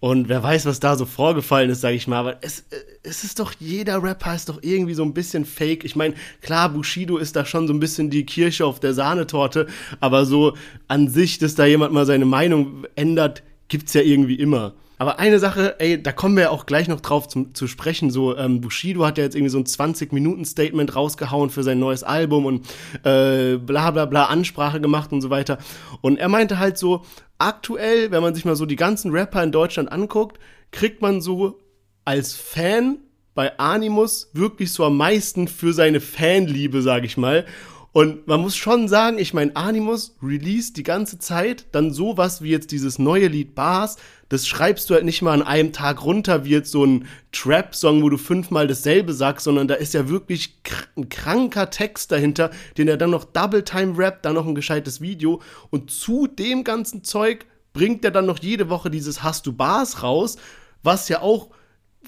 [0.02, 2.16] Und wer weiß, was da so vorgefallen ist, sage ich mal.
[2.16, 2.64] Aber es,
[3.04, 5.84] es ist doch, jeder Rapper ist doch irgendwie so ein bisschen fake.
[5.84, 9.68] Ich meine, klar, Bushido ist da schon so ein bisschen die Kirche auf der Sahnetorte,
[10.00, 10.56] aber so
[10.88, 14.74] an sich, dass da jemand mal seine Meinung ändert, gibt's ja irgendwie immer.
[14.98, 18.10] Aber eine Sache, ey, da kommen wir ja auch gleich noch drauf zum, zu sprechen.
[18.10, 22.46] So, ähm, Bushido hat ja jetzt irgendwie so ein 20-Minuten-Statement rausgehauen für sein neues Album
[22.46, 22.66] und
[23.04, 25.58] äh, bla bla bla Ansprache gemacht und so weiter.
[26.00, 27.04] Und er meinte halt so,
[27.46, 30.38] aktuell, wenn man sich mal so die ganzen Rapper in Deutschland anguckt,
[30.70, 31.60] kriegt man so
[32.04, 32.98] als Fan
[33.34, 37.46] bei Animus wirklich so am meisten für seine Fanliebe, sag ich mal.
[37.92, 42.48] Und man muss schon sagen, ich meine, Animus release die ganze Zeit dann sowas wie
[42.48, 43.96] jetzt dieses neue Lied Bars.
[44.30, 48.02] Das schreibst du halt nicht mal an einem Tag runter, wie jetzt so ein Trap-Song,
[48.02, 50.58] wo du fünfmal dasselbe sagst, sondern da ist ja wirklich
[50.96, 55.42] ein kranker Text dahinter, den er dann noch Double-Time rappt, dann noch ein gescheites Video.
[55.68, 60.02] Und zu dem ganzen Zeug bringt er dann noch jede Woche dieses Hast du Bars
[60.02, 60.38] raus,
[60.82, 61.50] was ja auch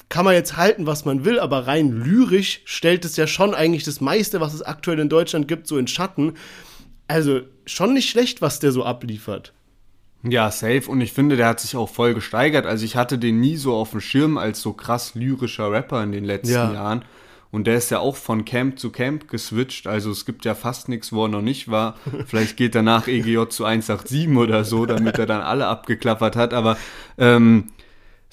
[0.09, 3.85] kann man jetzt halten, was man will, aber rein lyrisch stellt es ja schon eigentlich
[3.85, 6.35] das meiste, was es aktuell in Deutschland gibt, so in Schatten.
[7.09, 9.53] Also schon nicht schlecht, was der so abliefert.
[10.23, 10.85] Ja, safe.
[10.89, 12.65] Und ich finde, der hat sich auch voll gesteigert.
[12.65, 16.13] Also ich hatte den nie so auf dem Schirm als so krass lyrischer Rapper in
[16.13, 16.73] den letzten ja.
[16.73, 17.05] Jahren.
[17.51, 19.87] Und der ist ja auch von Camp zu Camp geswitcht.
[19.87, 21.97] Also es gibt ja fast nichts, wo er noch nicht war.
[22.27, 26.55] Vielleicht geht er nach EGJ zu 187 oder so, damit er dann alle abgeklappert hat.
[26.55, 26.79] Aber
[27.19, 27.67] ähm,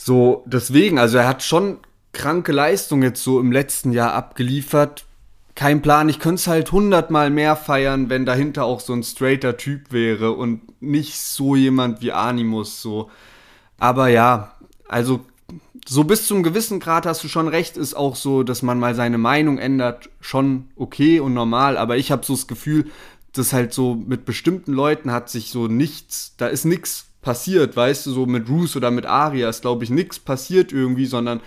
[0.03, 1.77] so, deswegen, also er hat schon
[2.11, 5.05] kranke Leistung jetzt so im letzten Jahr abgeliefert.
[5.53, 9.57] Kein Plan, ich könnte es halt hundertmal mehr feiern, wenn dahinter auch so ein straighter
[9.57, 13.11] Typ wäre und nicht so jemand wie Animus so.
[13.77, 14.55] Aber ja,
[14.87, 15.19] also
[15.87, 18.95] so bis zum gewissen Grad hast du schon recht, ist auch so, dass man mal
[18.95, 21.77] seine Meinung ändert, schon okay und normal.
[21.77, 22.89] Aber ich habe so das Gefühl,
[23.33, 28.05] dass halt so mit bestimmten Leuten hat sich so nichts, da ist nichts passiert, weißt
[28.05, 31.41] du, so mit Roos oder mit Aria ist, glaube ich, nichts passiert irgendwie, sondern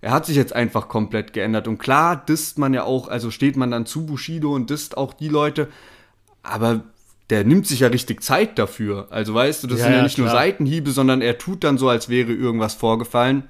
[0.00, 1.68] er hat sich jetzt einfach komplett geändert.
[1.68, 5.12] Und klar, disst man ja auch, also steht man dann zu Bushido und disst auch
[5.12, 5.68] die Leute,
[6.42, 6.82] aber
[7.28, 9.06] der nimmt sich ja richtig Zeit dafür.
[9.10, 10.26] Also weißt du, das ja, sind ja, ja nicht klar.
[10.26, 13.44] nur Seitenhiebe, sondern er tut dann so, als wäre irgendwas vorgefallen.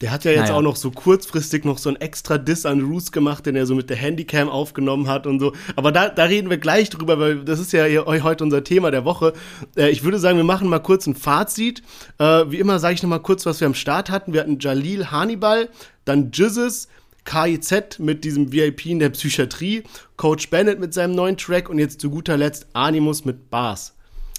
[0.00, 0.54] Der hat ja jetzt naja.
[0.56, 3.76] auch noch so kurzfristig noch so ein extra Diss an Roos gemacht, den er so
[3.76, 5.52] mit der Handycam aufgenommen hat und so.
[5.76, 9.04] Aber da, da reden wir gleich drüber, weil das ist ja heute unser Thema der
[9.04, 9.34] Woche.
[9.76, 11.82] Äh, ich würde sagen, wir machen mal kurz ein Fazit.
[12.18, 14.32] Äh, wie immer sage ich noch mal kurz, was wir am Start hatten.
[14.32, 15.68] Wir hatten Jalil Hannibal,
[16.04, 16.88] dann Jizzes,
[17.24, 19.84] KIZ mit diesem VIP in der Psychiatrie,
[20.16, 23.94] Coach Bennett mit seinem neuen Track und jetzt zu guter Letzt Animus mit Bars.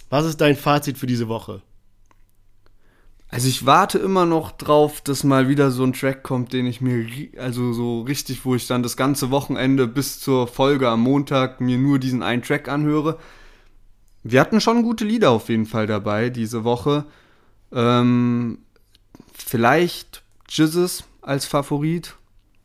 [0.09, 1.61] Was ist dein Fazit für diese Woche?
[3.29, 6.79] Also ich warte immer noch drauf, dass mal wieder so ein Track kommt, den ich
[6.79, 7.07] mir,
[7.37, 11.77] also so richtig, wo ich dann das ganze Wochenende bis zur Folge am Montag mir
[11.77, 13.17] nur diesen einen Track anhöre.
[14.23, 17.05] Wir hatten schon gute Lieder auf jeden Fall dabei diese Woche.
[17.71, 18.59] Ähm,
[19.33, 22.15] vielleicht Jizzes als Favorit.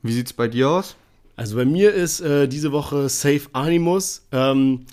[0.02, 0.96] Wie sieht's bei dir aus?
[1.36, 4.26] Also bei mir ist äh, diese Woche Safe Animus.
[4.30, 4.86] Ähm,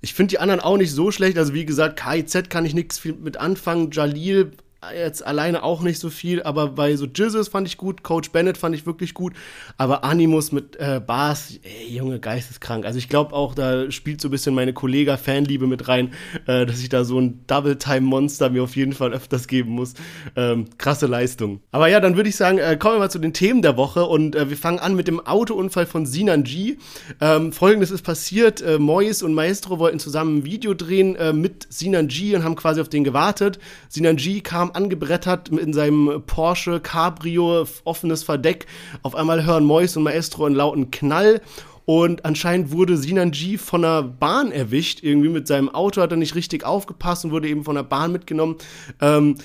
[0.00, 1.38] ich finde die anderen auch nicht so schlecht.
[1.38, 3.90] Also wie gesagt, KIZ kann ich nichts mit anfangen.
[3.90, 4.52] Jalil
[4.92, 8.58] jetzt alleine auch nicht so viel, aber bei so Jizzes fand ich gut, Coach Bennett
[8.58, 9.34] fand ich wirklich gut,
[9.78, 12.84] aber Animus mit äh, Bars, ey, Junge, geisteskrank.
[12.84, 16.12] Also ich glaube auch, da spielt so ein bisschen meine Kollega-Fanliebe mit rein,
[16.46, 19.94] äh, dass ich da so ein Double-Time-Monster mir auf jeden Fall öfters geben muss.
[20.36, 21.60] Ähm, krasse Leistung.
[21.70, 24.04] Aber ja, dann würde ich sagen, äh, kommen wir mal zu den Themen der Woche
[24.04, 26.76] und äh, wir fangen an mit dem Autounfall von Sinan G.
[27.20, 31.66] Ähm, Folgendes ist passiert, äh, Mois und Maestro wollten zusammen ein Video drehen äh, mit
[31.70, 33.58] Sinan G und haben quasi auf den gewartet.
[33.88, 38.66] Sinan G kam angebrettert in seinem Porsche Cabrio, offenes Verdeck.
[39.02, 41.40] Auf einmal hören Mois und Maestro einen lauten Knall.
[41.86, 45.02] Und anscheinend wurde Sinan G von der Bahn erwischt.
[45.02, 48.12] Irgendwie mit seinem Auto hat er nicht richtig aufgepasst und wurde eben von der Bahn
[48.12, 48.56] mitgenommen.
[49.00, 49.36] Ähm,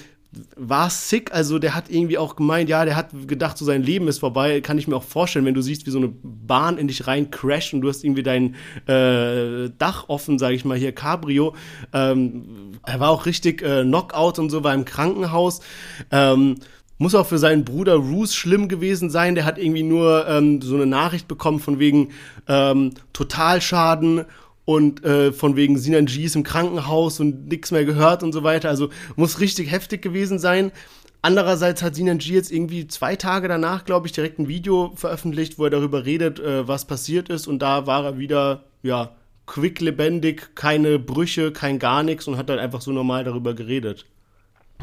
[0.55, 4.07] war sick, also der hat irgendwie auch gemeint, ja, der hat gedacht, so sein Leben
[4.07, 6.87] ist vorbei, kann ich mir auch vorstellen, wenn du siehst, wie so eine Bahn in
[6.87, 10.91] dich rein crasht und du hast irgendwie dein äh, Dach offen, sage ich mal, hier
[10.91, 11.55] Cabrio.
[11.93, 15.61] Ähm, er war auch richtig äh, Knockout und so, war im Krankenhaus.
[16.11, 16.57] Ähm,
[16.99, 19.33] muss auch für seinen Bruder Roos schlimm gewesen sein.
[19.33, 22.09] Der hat irgendwie nur ähm, so eine Nachricht bekommen von wegen
[22.47, 24.25] ähm, Totalschaden
[24.69, 28.43] und äh, von wegen Sinan G ist im Krankenhaus und nichts mehr gehört und so
[28.43, 28.69] weiter.
[28.69, 30.71] Also muss richtig heftig gewesen sein.
[31.23, 35.57] Andererseits hat Sinan G jetzt irgendwie zwei Tage danach, glaube ich, direkt ein Video veröffentlicht,
[35.57, 37.47] wo er darüber redet, äh, was passiert ist.
[37.47, 39.15] Und da war er wieder, ja,
[39.47, 44.05] quick lebendig, keine Brüche, kein gar nichts und hat dann einfach so normal darüber geredet.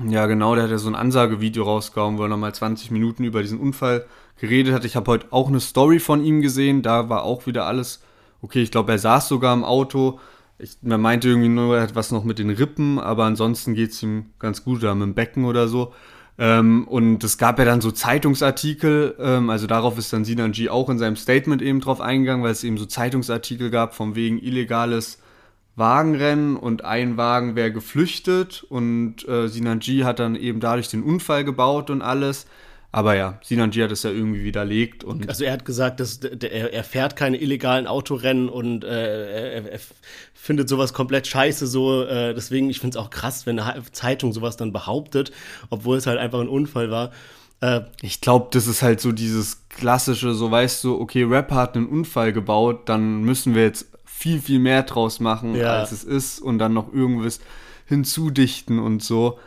[0.04, 3.40] Ja, genau, der hat ja so ein Ansagevideo rausgehauen, wo er nochmal 20 Minuten über
[3.40, 4.04] diesen Unfall
[4.36, 4.84] geredet hat.
[4.84, 8.00] Ich habe heute auch eine Story von ihm gesehen, da war auch wieder alles
[8.42, 10.20] okay, ich glaube, er saß sogar im Auto.
[10.58, 13.90] Ich, man meinte irgendwie nur, er hat was noch mit den Rippen, aber ansonsten geht
[13.90, 15.92] es ihm ganz gut, oder mit dem Becken oder so.
[16.38, 20.68] Ähm, und es gab ja dann so Zeitungsartikel, ähm, also darauf ist dann Sinan G
[20.68, 24.38] auch in seinem Statement eben drauf eingegangen, weil es eben so Zeitungsartikel gab von wegen
[24.38, 25.18] illegales
[25.76, 31.44] Wagenrennen und ein Wagen wäre geflüchtet und äh, Sinan hat dann eben dadurch den Unfall
[31.44, 32.46] gebaut und alles.
[32.92, 35.04] Aber ja, Sinanji hat es ja irgendwie widerlegt.
[35.04, 39.72] Und also er hat gesagt, dass er, er fährt keine illegalen Autorennen und äh, er,
[39.72, 39.80] er,
[40.32, 42.04] findet sowas komplett scheiße so.
[42.04, 45.32] Äh, deswegen, ich finde es auch krass, wenn eine Zeitung sowas dann behauptet,
[45.70, 47.10] obwohl es halt einfach ein Unfall war.
[47.60, 51.76] Äh, ich glaube, das ist halt so dieses klassische, so weißt du, okay, Rapper hat
[51.76, 55.80] einen Unfall gebaut, dann müssen wir jetzt viel, viel mehr draus machen, ja.
[55.80, 57.40] als es ist und dann noch irgendwas
[57.86, 59.38] hinzudichten und so.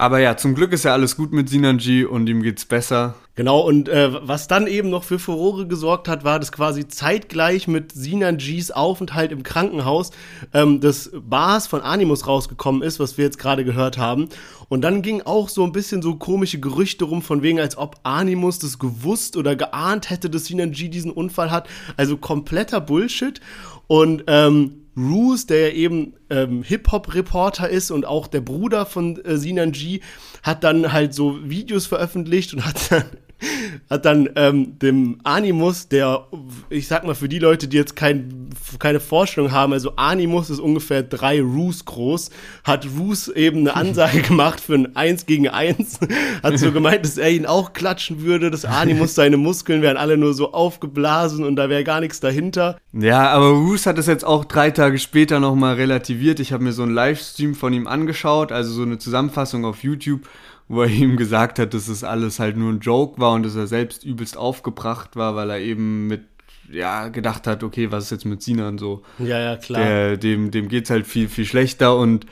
[0.00, 3.16] Aber ja, zum Glück ist ja alles gut mit Sinanji und ihm geht's besser.
[3.34, 7.68] Genau, und äh, was dann eben noch für Furore gesorgt hat, war, dass quasi zeitgleich
[7.68, 10.12] mit Sinanjis Aufenthalt im Krankenhaus
[10.54, 14.30] ähm, das Bars von Animus rausgekommen ist, was wir jetzt gerade gehört haben.
[14.70, 18.00] Und dann ging auch so ein bisschen so komische Gerüchte rum, von wegen, als ob
[18.02, 21.68] Animus das gewusst oder geahnt hätte, dass Sinanji diesen Unfall hat.
[21.98, 23.42] Also kompletter Bullshit.
[23.86, 29.36] Und ähm, Roos, der ja eben ähm, Hip-Hop-Reporter ist und auch der Bruder von äh,
[29.36, 30.00] Sinan G,
[30.42, 33.04] hat dann halt so Videos veröffentlicht und hat dann
[33.90, 36.26] hat dann ähm, dem Animus, der,
[36.68, 38.39] ich sag mal, für die Leute, die jetzt kein,
[38.78, 42.30] keine Vorstellung haben, also Animus ist ungefähr drei Roos groß,
[42.64, 45.98] hat Roos eben eine Ansage gemacht für ein Eins gegen Eins,
[46.42, 50.16] hat so gemeint, dass er ihn auch klatschen würde, dass Animus, seine Muskeln wären alle
[50.16, 52.78] nur so aufgeblasen und da wäre gar nichts dahinter.
[52.92, 56.40] Ja, aber Roos hat es jetzt auch drei Tage später nochmal relativiert.
[56.40, 60.28] Ich habe mir so einen Livestream von ihm angeschaut, also so eine Zusammenfassung auf YouTube
[60.70, 63.56] wo er ihm gesagt hat, dass es alles halt nur ein Joke war und dass
[63.56, 66.22] er selbst übelst aufgebracht war, weil er eben mit
[66.70, 69.02] ja, gedacht hat, okay, was ist jetzt mit Sinan so?
[69.18, 69.84] Ja, ja, klar.
[69.84, 72.26] Der, dem, dem geht's halt viel, viel schlechter und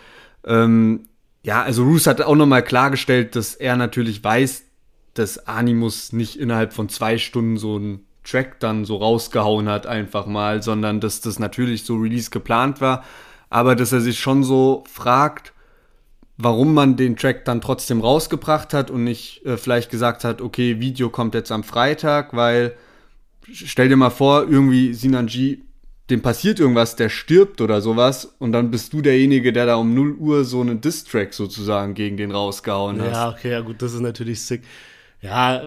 [0.46, 1.09] ähm,
[1.42, 4.64] ja, also Roos hat auch nochmal klargestellt, dass er natürlich weiß,
[5.14, 10.27] dass Animus nicht innerhalb von zwei Stunden so einen Track dann so rausgehauen hat, einfach
[10.27, 13.05] mal, sondern dass das natürlich so Release geplant war,
[13.51, 15.53] aber dass er sich schon so fragt,
[16.37, 20.79] warum man den Track dann trotzdem rausgebracht hat und nicht äh, vielleicht gesagt hat, okay,
[20.81, 22.77] Video kommt jetzt am Freitag, weil
[23.53, 25.63] stell dir mal vor, irgendwie Sinanji,
[26.11, 29.95] dem passiert irgendwas, der stirbt oder sowas und dann bist du derjenige, der da um
[29.95, 33.13] 0 Uhr so einen Diss-Track sozusagen gegen den rausgehauen hat.
[33.13, 34.63] Ja, okay, ja gut, das ist natürlich sick.
[35.21, 35.63] Ja,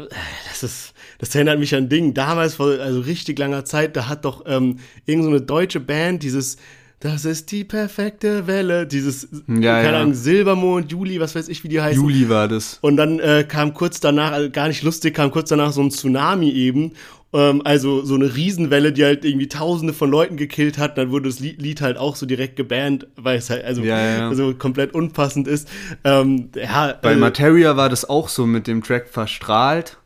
[0.50, 2.14] das ist, das erinnert mich an Ding.
[2.14, 6.58] Damals vor also richtig langer Zeit, da hat doch ähm, irgendeine so deutsche Band dieses
[7.02, 8.86] das ist die perfekte Welle.
[8.86, 12.00] Dieses, ja, keine Ahnung, Silbermond, Juli, was weiß ich, wie die heißen.
[12.00, 12.78] Juli war das.
[12.82, 15.90] Und dann äh, kam kurz danach, also gar nicht lustig, kam kurz danach so ein
[15.90, 16.92] Tsunami eben.
[17.34, 20.98] Ähm, also so eine Riesenwelle, die halt irgendwie tausende von Leuten gekillt hat.
[20.98, 24.30] Dann wurde das Lied halt auch so direkt gebannt, weil es halt also, ja, ja.
[24.30, 25.68] also komplett unpassend ist.
[26.04, 29.98] Ähm, ja, Bei äh, Materia war das auch so mit dem Track verstrahlt.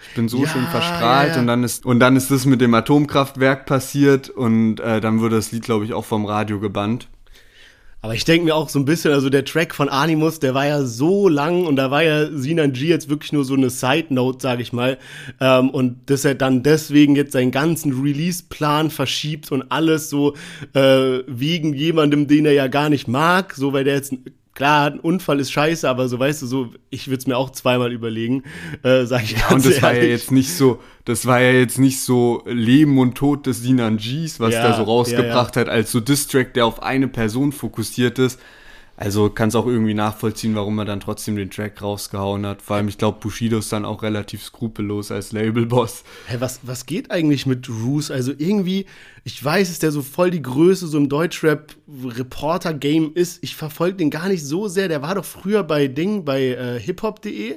[0.00, 2.72] Ich bin so ja, schon verstrahlt und dann ist und dann ist das mit dem
[2.72, 7.08] Atomkraftwerk passiert und äh, dann wurde das Lied glaube ich auch vom Radio gebannt.
[8.08, 10.66] Aber ich denke mir auch so ein bisschen, also der Track von Animus, der war
[10.66, 14.38] ja so lang und da war ja Sinan G jetzt wirklich nur so eine Side-Note,
[14.40, 14.96] sag ich mal.
[15.42, 20.32] Ähm, und dass er dann deswegen jetzt seinen ganzen Release-Plan verschiebt und alles so
[20.72, 24.14] äh, wegen jemandem, den er ja gar nicht mag, so weil der jetzt
[24.58, 27.50] Klar, ein Unfall ist scheiße, aber so weißt du, so, ich würde es mir auch
[27.50, 28.42] zweimal überlegen,
[28.82, 29.82] äh, sag ich ja, Und das ehrlich.
[29.82, 33.62] war ja jetzt nicht so, das war ja jetzt nicht so Leben und Tod des
[33.62, 35.68] Sinan Gs, was ja, da so rausgebracht ja, ja.
[35.68, 38.40] hat, als so Distrack, der auf eine Person fokussiert ist.
[39.00, 42.62] Also kann es auch irgendwie nachvollziehen, warum er dann trotzdem den Track rausgehauen hat.
[42.62, 46.02] Vor allem, ich glaube, Bushido ist dann auch relativ skrupellos als Labelboss.
[46.26, 48.10] Hä, was, was geht eigentlich mit Roos?
[48.10, 48.86] Also irgendwie,
[49.22, 53.38] ich weiß, dass der so voll die Größe so im Deutschrap-Reporter-Game ist.
[53.44, 54.88] Ich verfolge den gar nicht so sehr.
[54.88, 57.54] Der war doch früher bei Ding, bei äh, hiphop.de.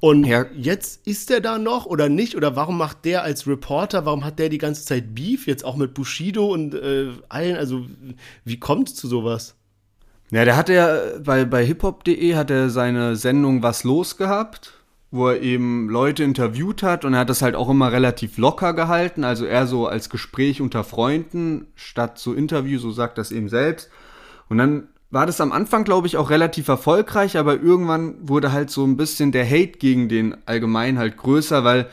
[0.00, 0.46] Und ja.
[0.56, 2.34] jetzt ist der da noch oder nicht?
[2.34, 5.76] Oder warum macht der als Reporter, warum hat der die ganze Zeit Beef, jetzt auch
[5.76, 7.56] mit Bushido und äh, allen?
[7.56, 7.86] Also,
[8.44, 9.54] wie kommt es zu sowas?
[10.30, 14.74] Ja, der hat ja bei, bei hiphop.de hat er seine Sendung Was los gehabt,
[15.10, 18.74] wo er eben Leute interviewt hat und er hat das halt auch immer relativ locker
[18.74, 23.48] gehalten, also eher so als Gespräch unter Freunden statt so Interview, so sagt das eben
[23.48, 23.90] selbst.
[24.50, 28.68] Und dann war das am Anfang, glaube ich, auch relativ erfolgreich, aber irgendwann wurde halt
[28.68, 31.88] so ein bisschen der Hate gegen den allgemein halt größer, weil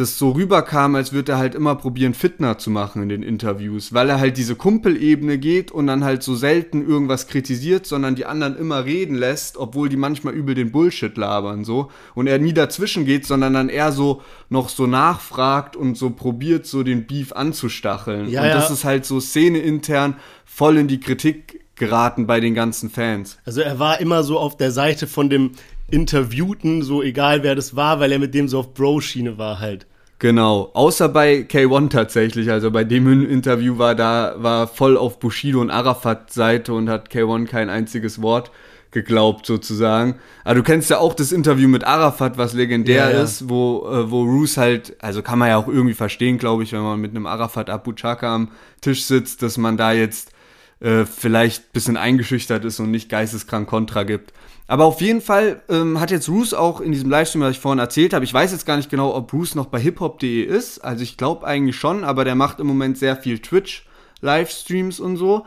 [0.00, 3.92] das so rüberkam, als würde er halt immer probieren, Fitner zu machen in den Interviews,
[3.92, 8.26] weil er halt diese Kumpelebene geht und dann halt so selten irgendwas kritisiert, sondern die
[8.26, 12.52] anderen immer reden lässt, obwohl die manchmal übel den Bullshit labern so und er nie
[12.52, 17.32] dazwischen geht, sondern dann eher so noch so nachfragt und so probiert, so den Beef
[17.32, 18.28] anzustacheln.
[18.28, 18.74] Ja, und das ja.
[18.74, 23.38] ist halt so szeneintern voll in die Kritik geraten bei den ganzen Fans.
[23.44, 25.52] Also er war immer so auf der Seite von dem
[25.90, 29.86] Interviewten, so egal wer das war, weil er mit dem so auf Bro-Schiene war halt.
[30.18, 32.50] Genau, außer bei K1 tatsächlich.
[32.50, 37.12] Also bei dem Interview war da war voll auf Bushido und Arafat Seite und hat
[37.12, 38.50] K1 kein einziges Wort
[38.90, 40.16] geglaubt sozusagen.
[40.44, 43.22] Aber du kennst ja auch das Interview mit Arafat, was legendär ja, ja.
[43.22, 46.72] ist, wo äh, wo Roos halt, also kann man ja auch irgendwie verstehen, glaube ich,
[46.72, 50.32] wenn man mit einem Arafat Abu Chaka am Tisch sitzt, dass man da jetzt
[50.80, 54.32] äh, vielleicht bisschen eingeschüchtert ist und nicht geisteskrank Kontra gibt.
[54.70, 57.78] Aber auf jeden Fall ähm, hat jetzt Bruce auch in diesem Livestream, was ich vorhin
[57.78, 60.80] erzählt habe, ich weiß jetzt gar nicht genau, ob Bruce noch bei hiphop.de ist.
[60.80, 65.46] Also ich glaube eigentlich schon, aber der macht im Moment sehr viel Twitch-Livestreams und so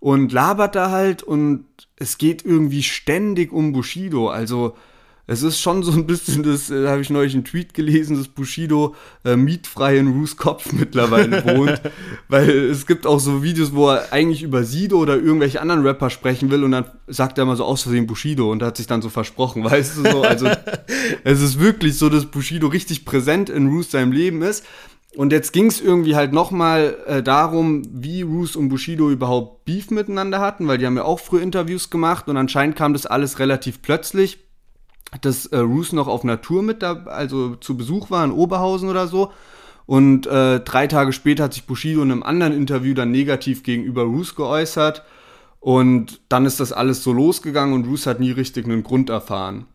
[0.00, 1.66] und labert da halt und
[1.96, 4.30] es geht irgendwie ständig um Bushido.
[4.30, 4.74] Also
[5.32, 8.28] es ist schon so ein bisschen, das da habe ich neulich einen Tweet gelesen, dass
[8.28, 11.80] Bushido äh, mietfrei in Roos Kopf mittlerweile wohnt.
[12.28, 16.10] weil es gibt auch so Videos, wo er eigentlich über Sido oder irgendwelche anderen Rapper
[16.10, 19.02] sprechen will und dann sagt er mal so aus Versehen Bushido und hat sich dann
[19.02, 20.22] so versprochen, weißt du so.
[20.22, 20.48] Also
[21.24, 24.64] es ist wirklich so, dass Bushido richtig präsent in Roos seinem Leben ist.
[25.14, 29.90] Und jetzt ging es irgendwie halt nochmal äh, darum, wie Roos und Bushido überhaupt Beef
[29.90, 33.38] miteinander hatten, weil die haben ja auch früher Interviews gemacht und anscheinend kam das alles
[33.38, 34.38] relativ plötzlich
[35.20, 39.06] dass äh, Roos noch auf Natur mit da, also zu Besuch war in Oberhausen oder
[39.06, 39.30] so.
[39.86, 44.04] Und äh, drei Tage später hat sich Bushido in einem anderen Interview dann negativ gegenüber
[44.04, 45.02] Roos geäußert.
[45.60, 49.66] Und dann ist das alles so losgegangen und Roos hat nie richtig einen Grund erfahren.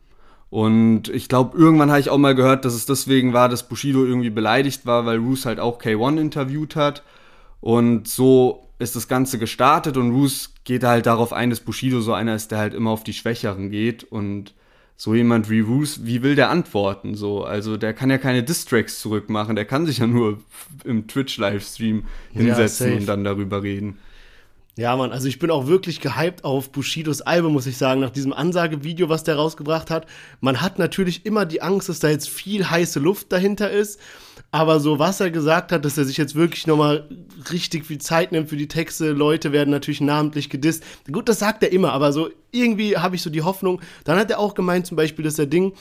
[0.49, 4.05] Und ich glaube, irgendwann habe ich auch mal gehört, dass es deswegen war, dass Bushido
[4.05, 7.03] irgendwie beleidigt war, weil Roos halt auch K1 interviewt hat.
[7.59, 12.13] Und so ist das Ganze gestartet und Roos geht halt darauf ein, dass Bushido so
[12.13, 14.53] einer ist, der halt immer auf die Schwächeren geht und
[14.99, 17.13] so jemand wie Roos, wie will der antworten?
[17.13, 20.39] So, also der kann ja keine Distracks zurückmachen, der kann sich ja nur
[20.83, 23.99] im Twitch-Livestream hinsetzen ja, und dann darüber reden.
[24.75, 28.09] Ja, Mann, also ich bin auch wirklich gehypt auf Bushidos Album, muss ich sagen, nach
[28.09, 30.07] diesem Ansagevideo, was der rausgebracht hat.
[30.39, 33.99] Man hat natürlich immer die Angst, dass da jetzt viel heiße Luft dahinter ist.
[34.51, 37.07] Aber so, was er gesagt hat, dass er sich jetzt wirklich nochmal
[37.51, 40.83] richtig viel Zeit nimmt für die Texte, Leute werden natürlich namentlich gedisst.
[41.11, 43.81] Gut, das sagt er immer, aber so irgendwie habe ich so die Hoffnung.
[44.05, 45.73] Dann hat er auch gemeint, zum Beispiel, dass er Ding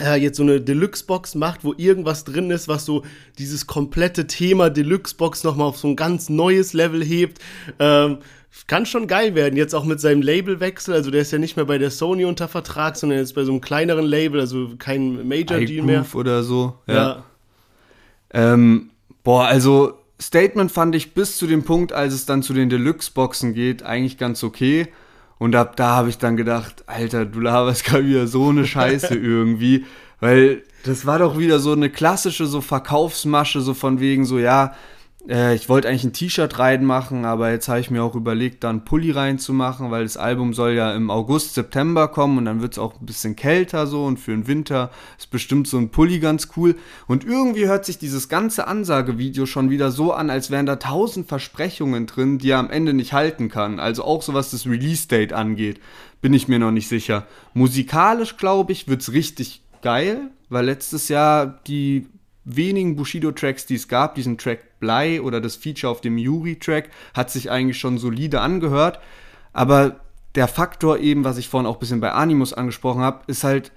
[0.00, 3.04] äh, jetzt so eine Deluxe-Box macht, wo irgendwas drin ist, was so
[3.38, 7.38] dieses komplette Thema Deluxe-Box nochmal auf so ein ganz neues Level hebt.
[7.78, 8.18] Ähm,
[8.66, 10.94] kann schon geil werden, jetzt auch mit seinem Labelwechsel.
[10.94, 13.52] Also der ist ja nicht mehr bei der Sony unter Vertrag, sondern jetzt bei so
[13.52, 16.06] einem kleineren Label, also kein Major-Deal mehr.
[16.14, 16.74] oder so.
[16.86, 16.94] Ja.
[16.94, 17.24] ja.
[18.34, 18.90] Ähm,
[19.22, 23.54] boah, also Statement fand ich bis zu dem Punkt, als es dann zu den Deluxe-Boxen
[23.54, 24.88] geht, eigentlich ganz okay.
[25.38, 29.14] Und ab da habe ich dann gedacht, Alter, du laberst gerade wieder so eine Scheiße
[29.14, 29.86] irgendwie.
[30.20, 34.74] Weil das war doch wieder so eine klassische so Verkaufsmasche, so von wegen so, ja,
[35.28, 38.70] äh, ich wollte eigentlich ein T-Shirt reinmachen, aber jetzt habe ich mir auch überlegt, da
[38.70, 42.72] einen Pulli reinzumachen, weil das Album soll ja im August, September kommen und dann wird
[42.72, 46.18] es auch ein bisschen kälter so und für den Winter ist bestimmt so ein Pulli
[46.18, 46.76] ganz cool.
[47.06, 51.28] Und irgendwie hört sich dieses ganze Ansagevideo schon wieder so an, als wären da tausend
[51.28, 53.80] Versprechungen drin, die er am Ende nicht halten kann.
[53.80, 55.80] Also auch so was das Release-Date angeht,
[56.20, 57.26] bin ich mir noch nicht sicher.
[57.54, 62.06] Musikalisch, glaube ich, wird es richtig geil, weil letztes Jahr die
[62.44, 67.30] wenigen Bushido-Tracks, die es gab, diesen Track Blei oder das Feature auf dem Yuri-Track, hat
[67.30, 69.00] sich eigentlich schon solide angehört.
[69.54, 70.00] Aber
[70.34, 73.72] der Faktor eben, was ich vorhin auch ein bisschen bei Animus angesprochen habe, ist halt,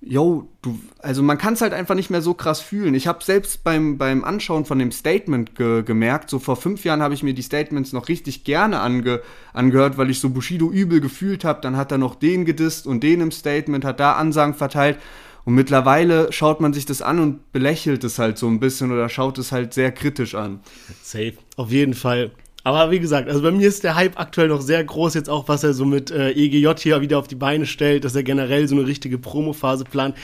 [0.00, 2.94] yo, du, also man kann es halt einfach nicht mehr so krass fühlen.
[2.94, 7.02] Ich habe selbst beim, beim Anschauen von dem Statement ge gemerkt, so vor fünf Jahren
[7.02, 9.20] habe ich mir die Statements noch richtig gerne ange
[9.52, 11.60] angehört, weil ich so Bushido übel gefühlt habe.
[11.60, 14.98] Dann hat er noch den gedisst und den im Statement, hat da Ansagen verteilt.
[15.46, 19.08] Und mittlerweile schaut man sich das an und belächelt es halt so ein bisschen oder
[19.08, 20.58] schaut es halt sehr kritisch an.
[21.02, 22.32] Safe, auf jeden Fall.
[22.66, 25.46] Aber wie gesagt, also bei mir ist der Hype aktuell noch sehr groß, jetzt auch,
[25.46, 28.66] was er so mit äh, EGJ hier wieder auf die Beine stellt, dass er generell
[28.66, 30.16] so eine richtige Promophase plant.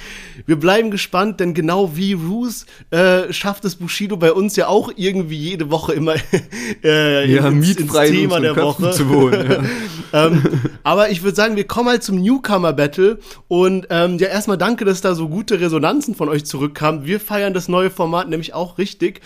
[0.45, 4.91] Wir bleiben gespannt, denn genau wie Roos äh, schafft es Bushido bei uns ja auch
[4.97, 6.17] irgendwie jede Woche immer
[6.83, 8.91] äh, ja, ins, ins Thema der Köpfen Woche.
[8.91, 9.63] Zu wohnen, ja.
[10.27, 10.43] ähm,
[10.83, 15.01] aber ich würde sagen, wir kommen halt zum Newcomer-Battle und ähm, ja, erstmal danke, dass
[15.01, 17.07] da so gute Resonanzen von euch zurückkamen.
[17.07, 19.21] Wir feiern das neue Format nämlich auch richtig.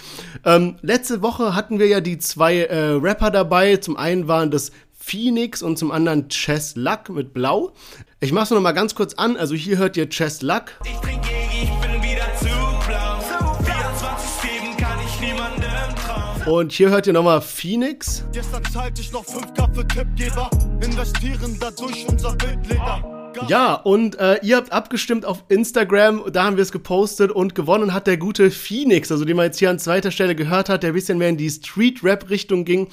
[0.45, 3.77] Ähm, letzte Woche hatten wir ja die zwei äh, Rapper dabei.
[3.77, 7.73] Zum einen waren das Phoenix und zum anderen Chess Luck mit Blau.
[8.19, 9.37] Ich mach's noch mal ganz kurz an.
[9.37, 10.73] Also hier hört ihr Chess Luck.
[10.85, 12.49] Ich trinke, ich bin wieder zu
[12.87, 13.21] blau.
[13.63, 16.53] 24 kann ich niemandem trauen.
[16.53, 18.25] Und hier hört ihr nochmal Phoenix.
[18.33, 20.51] Gestern zahlte ich noch 5k für Tippgeber.
[20.81, 23.16] Investieren dadurch unser Bildleder.
[23.49, 27.93] Ja, und äh, ihr habt abgestimmt auf Instagram, da haben wir es gepostet und gewonnen
[27.95, 30.91] hat der gute Phoenix, also den man jetzt hier an zweiter Stelle gehört hat, der
[30.91, 32.89] ein bisschen mehr in die Street-Rap-Richtung ging.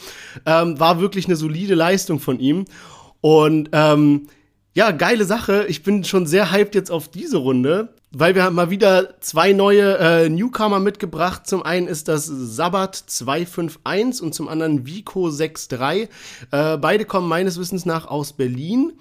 [0.46, 2.66] Ähm, war wirklich eine solide Leistung von ihm.
[3.22, 4.28] Und ähm,
[4.76, 5.66] Ja, geile Sache.
[5.68, 9.54] Ich bin schon sehr hyped jetzt auf diese Runde, weil wir haben mal wieder zwei
[9.54, 11.46] neue äh, Newcomer mitgebracht.
[11.46, 16.10] Zum einen ist das Sabbat 251 und zum anderen Vico 63.
[16.50, 18.94] Äh, beide kommen meines Wissens nach aus Berlin.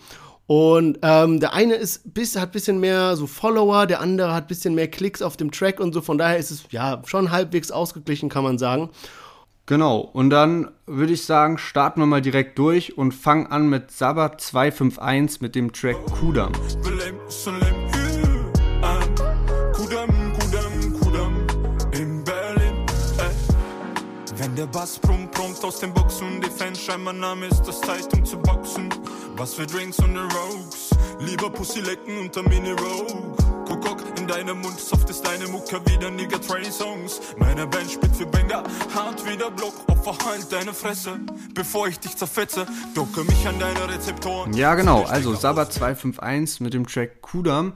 [0.55, 4.74] Und ähm, der eine ist bis, hat bisschen mehr so Follower, der andere hat bisschen
[4.74, 6.03] mehr Klicks auf dem Track und so.
[6.03, 8.90] Von daher ist es ja schon halbwegs ausgeglichen, kann man sagen.
[9.64, 13.92] Genau, und dann würde ich sagen, starten wir mal direkt durch und fangen an mit
[13.92, 16.53] Sabbat 251 mit dem Track Kudam.
[24.36, 27.80] Wenn der Bass brummt, brummt aus den Boxen, die Fans schreiben, mein Name ist das
[27.80, 28.90] Zeit, um zu boxen.
[29.43, 33.34] Was für Drinks und Rogues, lieber Pussy lecken unter Mini Rogue.
[33.66, 37.20] Kuckuck in deinem Mund, soft ist deine Mucke wieder Nigga Train Songs.
[37.38, 38.62] Meine Band spielt für Banger,
[38.95, 41.18] hart wie der Block, Opfer halt deine Fresse,
[41.55, 42.66] bevor ich dich zerfetze.
[42.95, 44.53] Docke mich an deine Rezeptoren.
[44.53, 47.72] Ja, genau, also Sabbat 251 mit dem Track Kudam.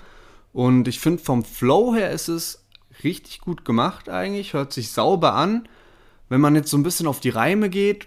[0.53, 2.65] Und ich finde, vom Flow her ist es
[3.03, 5.69] richtig gut gemacht eigentlich, hört sich sauber an.
[6.29, 8.07] Wenn man jetzt so ein bisschen auf die Reime geht,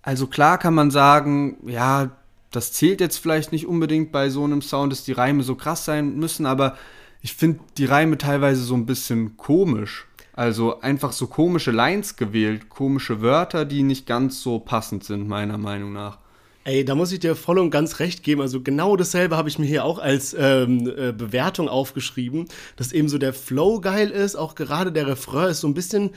[0.00, 2.10] also klar kann man sagen, ja,
[2.50, 5.84] das zählt jetzt vielleicht nicht unbedingt bei so einem Sound, dass die Reime so krass
[5.84, 6.76] sein müssen, aber
[7.22, 10.06] ich finde die Reime teilweise so ein bisschen komisch.
[10.32, 15.58] Also einfach so komische Lines gewählt, komische Wörter, die nicht ganz so passend sind, meiner
[15.58, 16.18] Meinung nach.
[16.64, 18.40] Ey, da muss ich dir voll und ganz recht geben.
[18.40, 22.46] Also genau dasselbe habe ich mir hier auch als ähm, äh, Bewertung aufgeschrieben,
[22.76, 26.10] dass eben so der Flow geil ist, auch gerade der Refrain ist so ein bisschen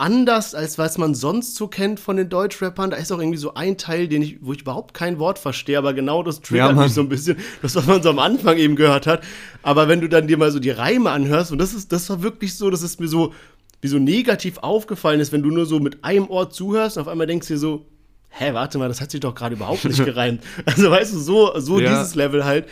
[0.00, 2.90] anders, als was man sonst so kennt von den Deutschrappern.
[2.90, 5.78] Da ist auch irgendwie so ein Teil, den ich, wo ich überhaupt kein Wort verstehe,
[5.78, 8.56] aber genau das triggert ja, mich so ein bisschen, das, was man so am Anfang
[8.58, 9.22] eben gehört hat.
[9.62, 12.22] Aber wenn du dann dir mal so die Reime anhörst, und das ist, das war
[12.22, 13.32] wirklich so, das ist mir so,
[13.80, 17.08] wie so negativ aufgefallen ist, wenn du nur so mit einem Ort zuhörst und auf
[17.08, 17.86] einmal denkst du dir so,
[18.30, 20.42] hä, warte mal, das hat sich doch gerade überhaupt nicht gereimt.
[20.64, 21.90] Also weißt du, so, so ja.
[21.90, 22.66] dieses Level halt.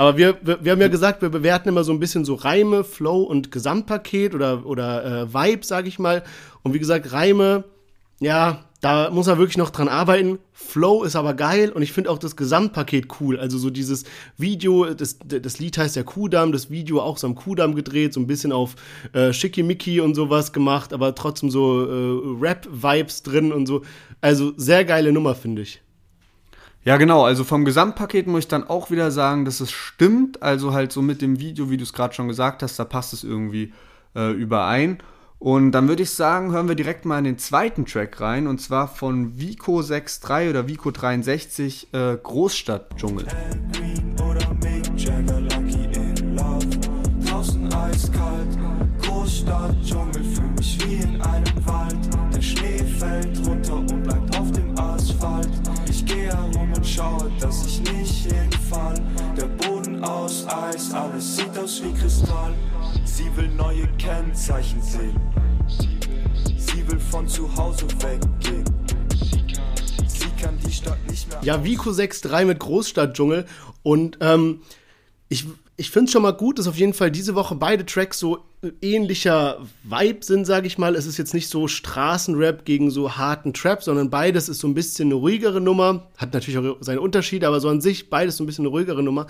[0.00, 2.84] Aber wir, wir, wir, haben ja gesagt, wir bewerten immer so ein bisschen so Reime,
[2.84, 6.22] Flow und Gesamtpaket oder, oder äh, Vibe, sag ich mal.
[6.62, 7.64] Und wie gesagt, Reime,
[8.20, 10.38] ja, da muss er wirklich noch dran arbeiten.
[10.52, 13.38] Flow ist aber geil und ich finde auch das Gesamtpaket cool.
[13.38, 14.04] Also so dieses
[14.38, 18.20] Video, das, das Lied heißt ja Kudamm, das Video auch so am Kudamm gedreht, so
[18.20, 18.76] ein bisschen auf
[19.12, 23.82] äh, Schickimicki und sowas gemacht, aber trotzdem so äh, Rap-Vibes drin und so.
[24.22, 25.82] Also sehr geile Nummer, finde ich.
[26.82, 27.24] Ja, genau.
[27.24, 30.42] Also vom Gesamtpaket muss ich dann auch wieder sagen, dass es stimmt.
[30.42, 33.12] Also halt so mit dem Video, wie du es gerade schon gesagt hast, da passt
[33.12, 33.74] es irgendwie
[34.16, 35.02] äh, überein.
[35.40, 38.46] Und dann würde ich sagen, hören wir direkt mal in den zweiten Track rein.
[38.46, 43.26] Und zwar von Vico 63 oder Vico 63 äh, Großstadtdschungel.
[49.00, 49.99] Großstadtdschungel,
[64.00, 65.20] Kennzeichen sehen.
[66.56, 68.64] Sie will von zu Hause weggehen.
[70.06, 71.38] Sie kann die Stadt nicht mehr.
[71.42, 73.44] Ja, Vico 6.3 mit Großstadtdschungel.
[73.82, 74.62] Und ähm,
[75.28, 75.46] ich,
[75.76, 78.38] ich finde es schon mal gut, dass auf jeden Fall diese Woche beide Tracks so
[78.80, 80.96] ähnlicher Vibe sind, sage ich mal.
[80.96, 84.74] Es ist jetzt nicht so Straßenrap gegen so harten Trap, sondern beides ist so ein
[84.74, 86.08] bisschen eine ruhigere Nummer.
[86.16, 89.02] Hat natürlich auch seine Unterschiede, aber so an sich beides so ein bisschen eine ruhigere
[89.02, 89.26] Nummer.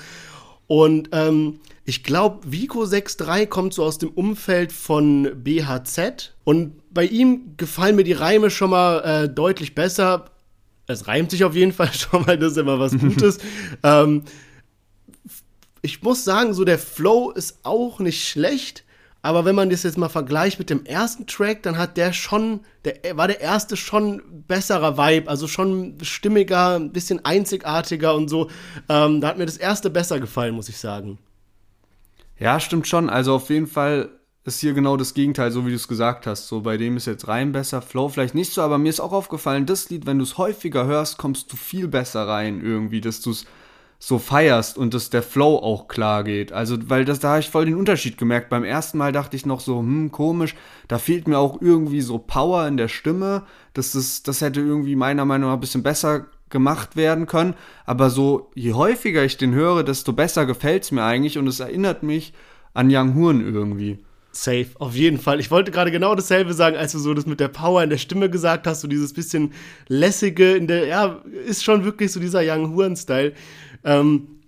[0.71, 6.33] Und ähm, ich glaube, Vico 6.3 kommt so aus dem Umfeld von BHZ.
[6.45, 10.27] Und bei ihm gefallen mir die Reime schon mal äh, deutlich besser.
[10.87, 13.39] Es reimt sich auf jeden Fall schon mal, das ist immer was Gutes.
[13.83, 14.23] ähm,
[15.83, 18.85] ich muss sagen, so der Flow ist auch nicht schlecht.
[19.23, 22.61] Aber wenn man das jetzt mal vergleicht mit dem ersten Track, dann hat der schon,
[22.85, 28.49] der war der erste schon besserer Vibe, also schon stimmiger, ein bisschen einzigartiger und so.
[28.89, 31.19] Ähm, da hat mir das erste besser gefallen, muss ich sagen.
[32.39, 33.11] Ja, stimmt schon.
[33.11, 34.09] Also auf jeden Fall
[34.45, 36.49] ist hier genau das Gegenteil, so wie du es gesagt hast.
[36.49, 39.13] So bei dem ist jetzt rein besser, Flow vielleicht nicht so, aber mir ist auch
[39.13, 43.21] aufgefallen, das Lied, wenn du es häufiger hörst, kommst du viel besser rein irgendwie, dass
[43.21, 43.45] du es
[44.03, 46.53] so feierst und dass der Flow auch klar geht.
[46.53, 48.49] Also, weil das, da habe ich voll den Unterschied gemerkt.
[48.49, 50.55] Beim ersten Mal dachte ich noch so, hm, komisch,
[50.89, 53.43] da fehlt mir auch irgendwie so Power in der Stimme.
[53.75, 57.55] Das, ist, das hätte irgendwie meiner Meinung nach ein bisschen besser gemacht werden können.
[57.85, 61.61] Aber so, je häufiger ich den höre, desto besser gefällt es mir eigentlich und es
[61.61, 62.33] erinnert mich
[62.73, 63.99] an Young Horn irgendwie.
[64.33, 65.41] Safe, auf jeden Fall.
[65.41, 67.99] Ich wollte gerade genau dasselbe sagen, als du so das mit der Power in der
[67.99, 69.53] Stimme gesagt hast, so dieses bisschen
[69.89, 73.33] lässige in der, ja, ist schon wirklich so dieser Young Huren-Style.
[73.85, 74.41] Ähm,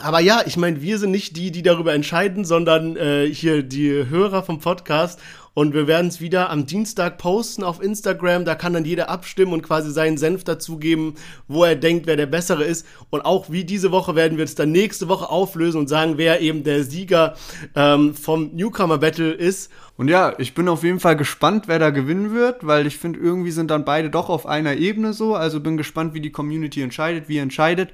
[0.00, 4.08] aber ja, ich meine, wir sind nicht die, die darüber entscheiden, sondern äh, hier die
[4.08, 5.20] Hörer vom Podcast.
[5.54, 8.44] Und wir werden es wieder am Dienstag posten auf Instagram.
[8.44, 11.14] Da kann dann jeder abstimmen und quasi seinen Senf dazugeben,
[11.46, 12.84] wo er denkt, wer der Bessere ist.
[13.10, 16.40] Und auch wie diese Woche werden wir es dann nächste Woche auflösen und sagen, wer
[16.40, 17.36] eben der Sieger
[17.76, 19.70] ähm, vom Newcomer Battle ist.
[19.96, 23.20] Und ja, ich bin auf jeden Fall gespannt, wer da gewinnen wird, weil ich finde,
[23.20, 25.36] irgendwie sind dann beide doch auf einer Ebene so.
[25.36, 27.90] Also bin gespannt, wie die Community entscheidet, wie ihr entscheidet.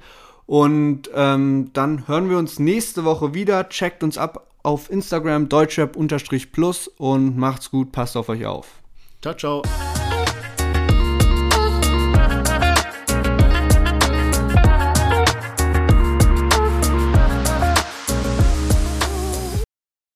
[0.51, 3.69] Und ähm, dann hören wir uns nächste Woche wieder.
[3.69, 8.67] Checkt uns ab auf Instagram deutschrap-plus und macht's gut, passt auf euch auf.
[9.21, 9.61] Ciao, ciao.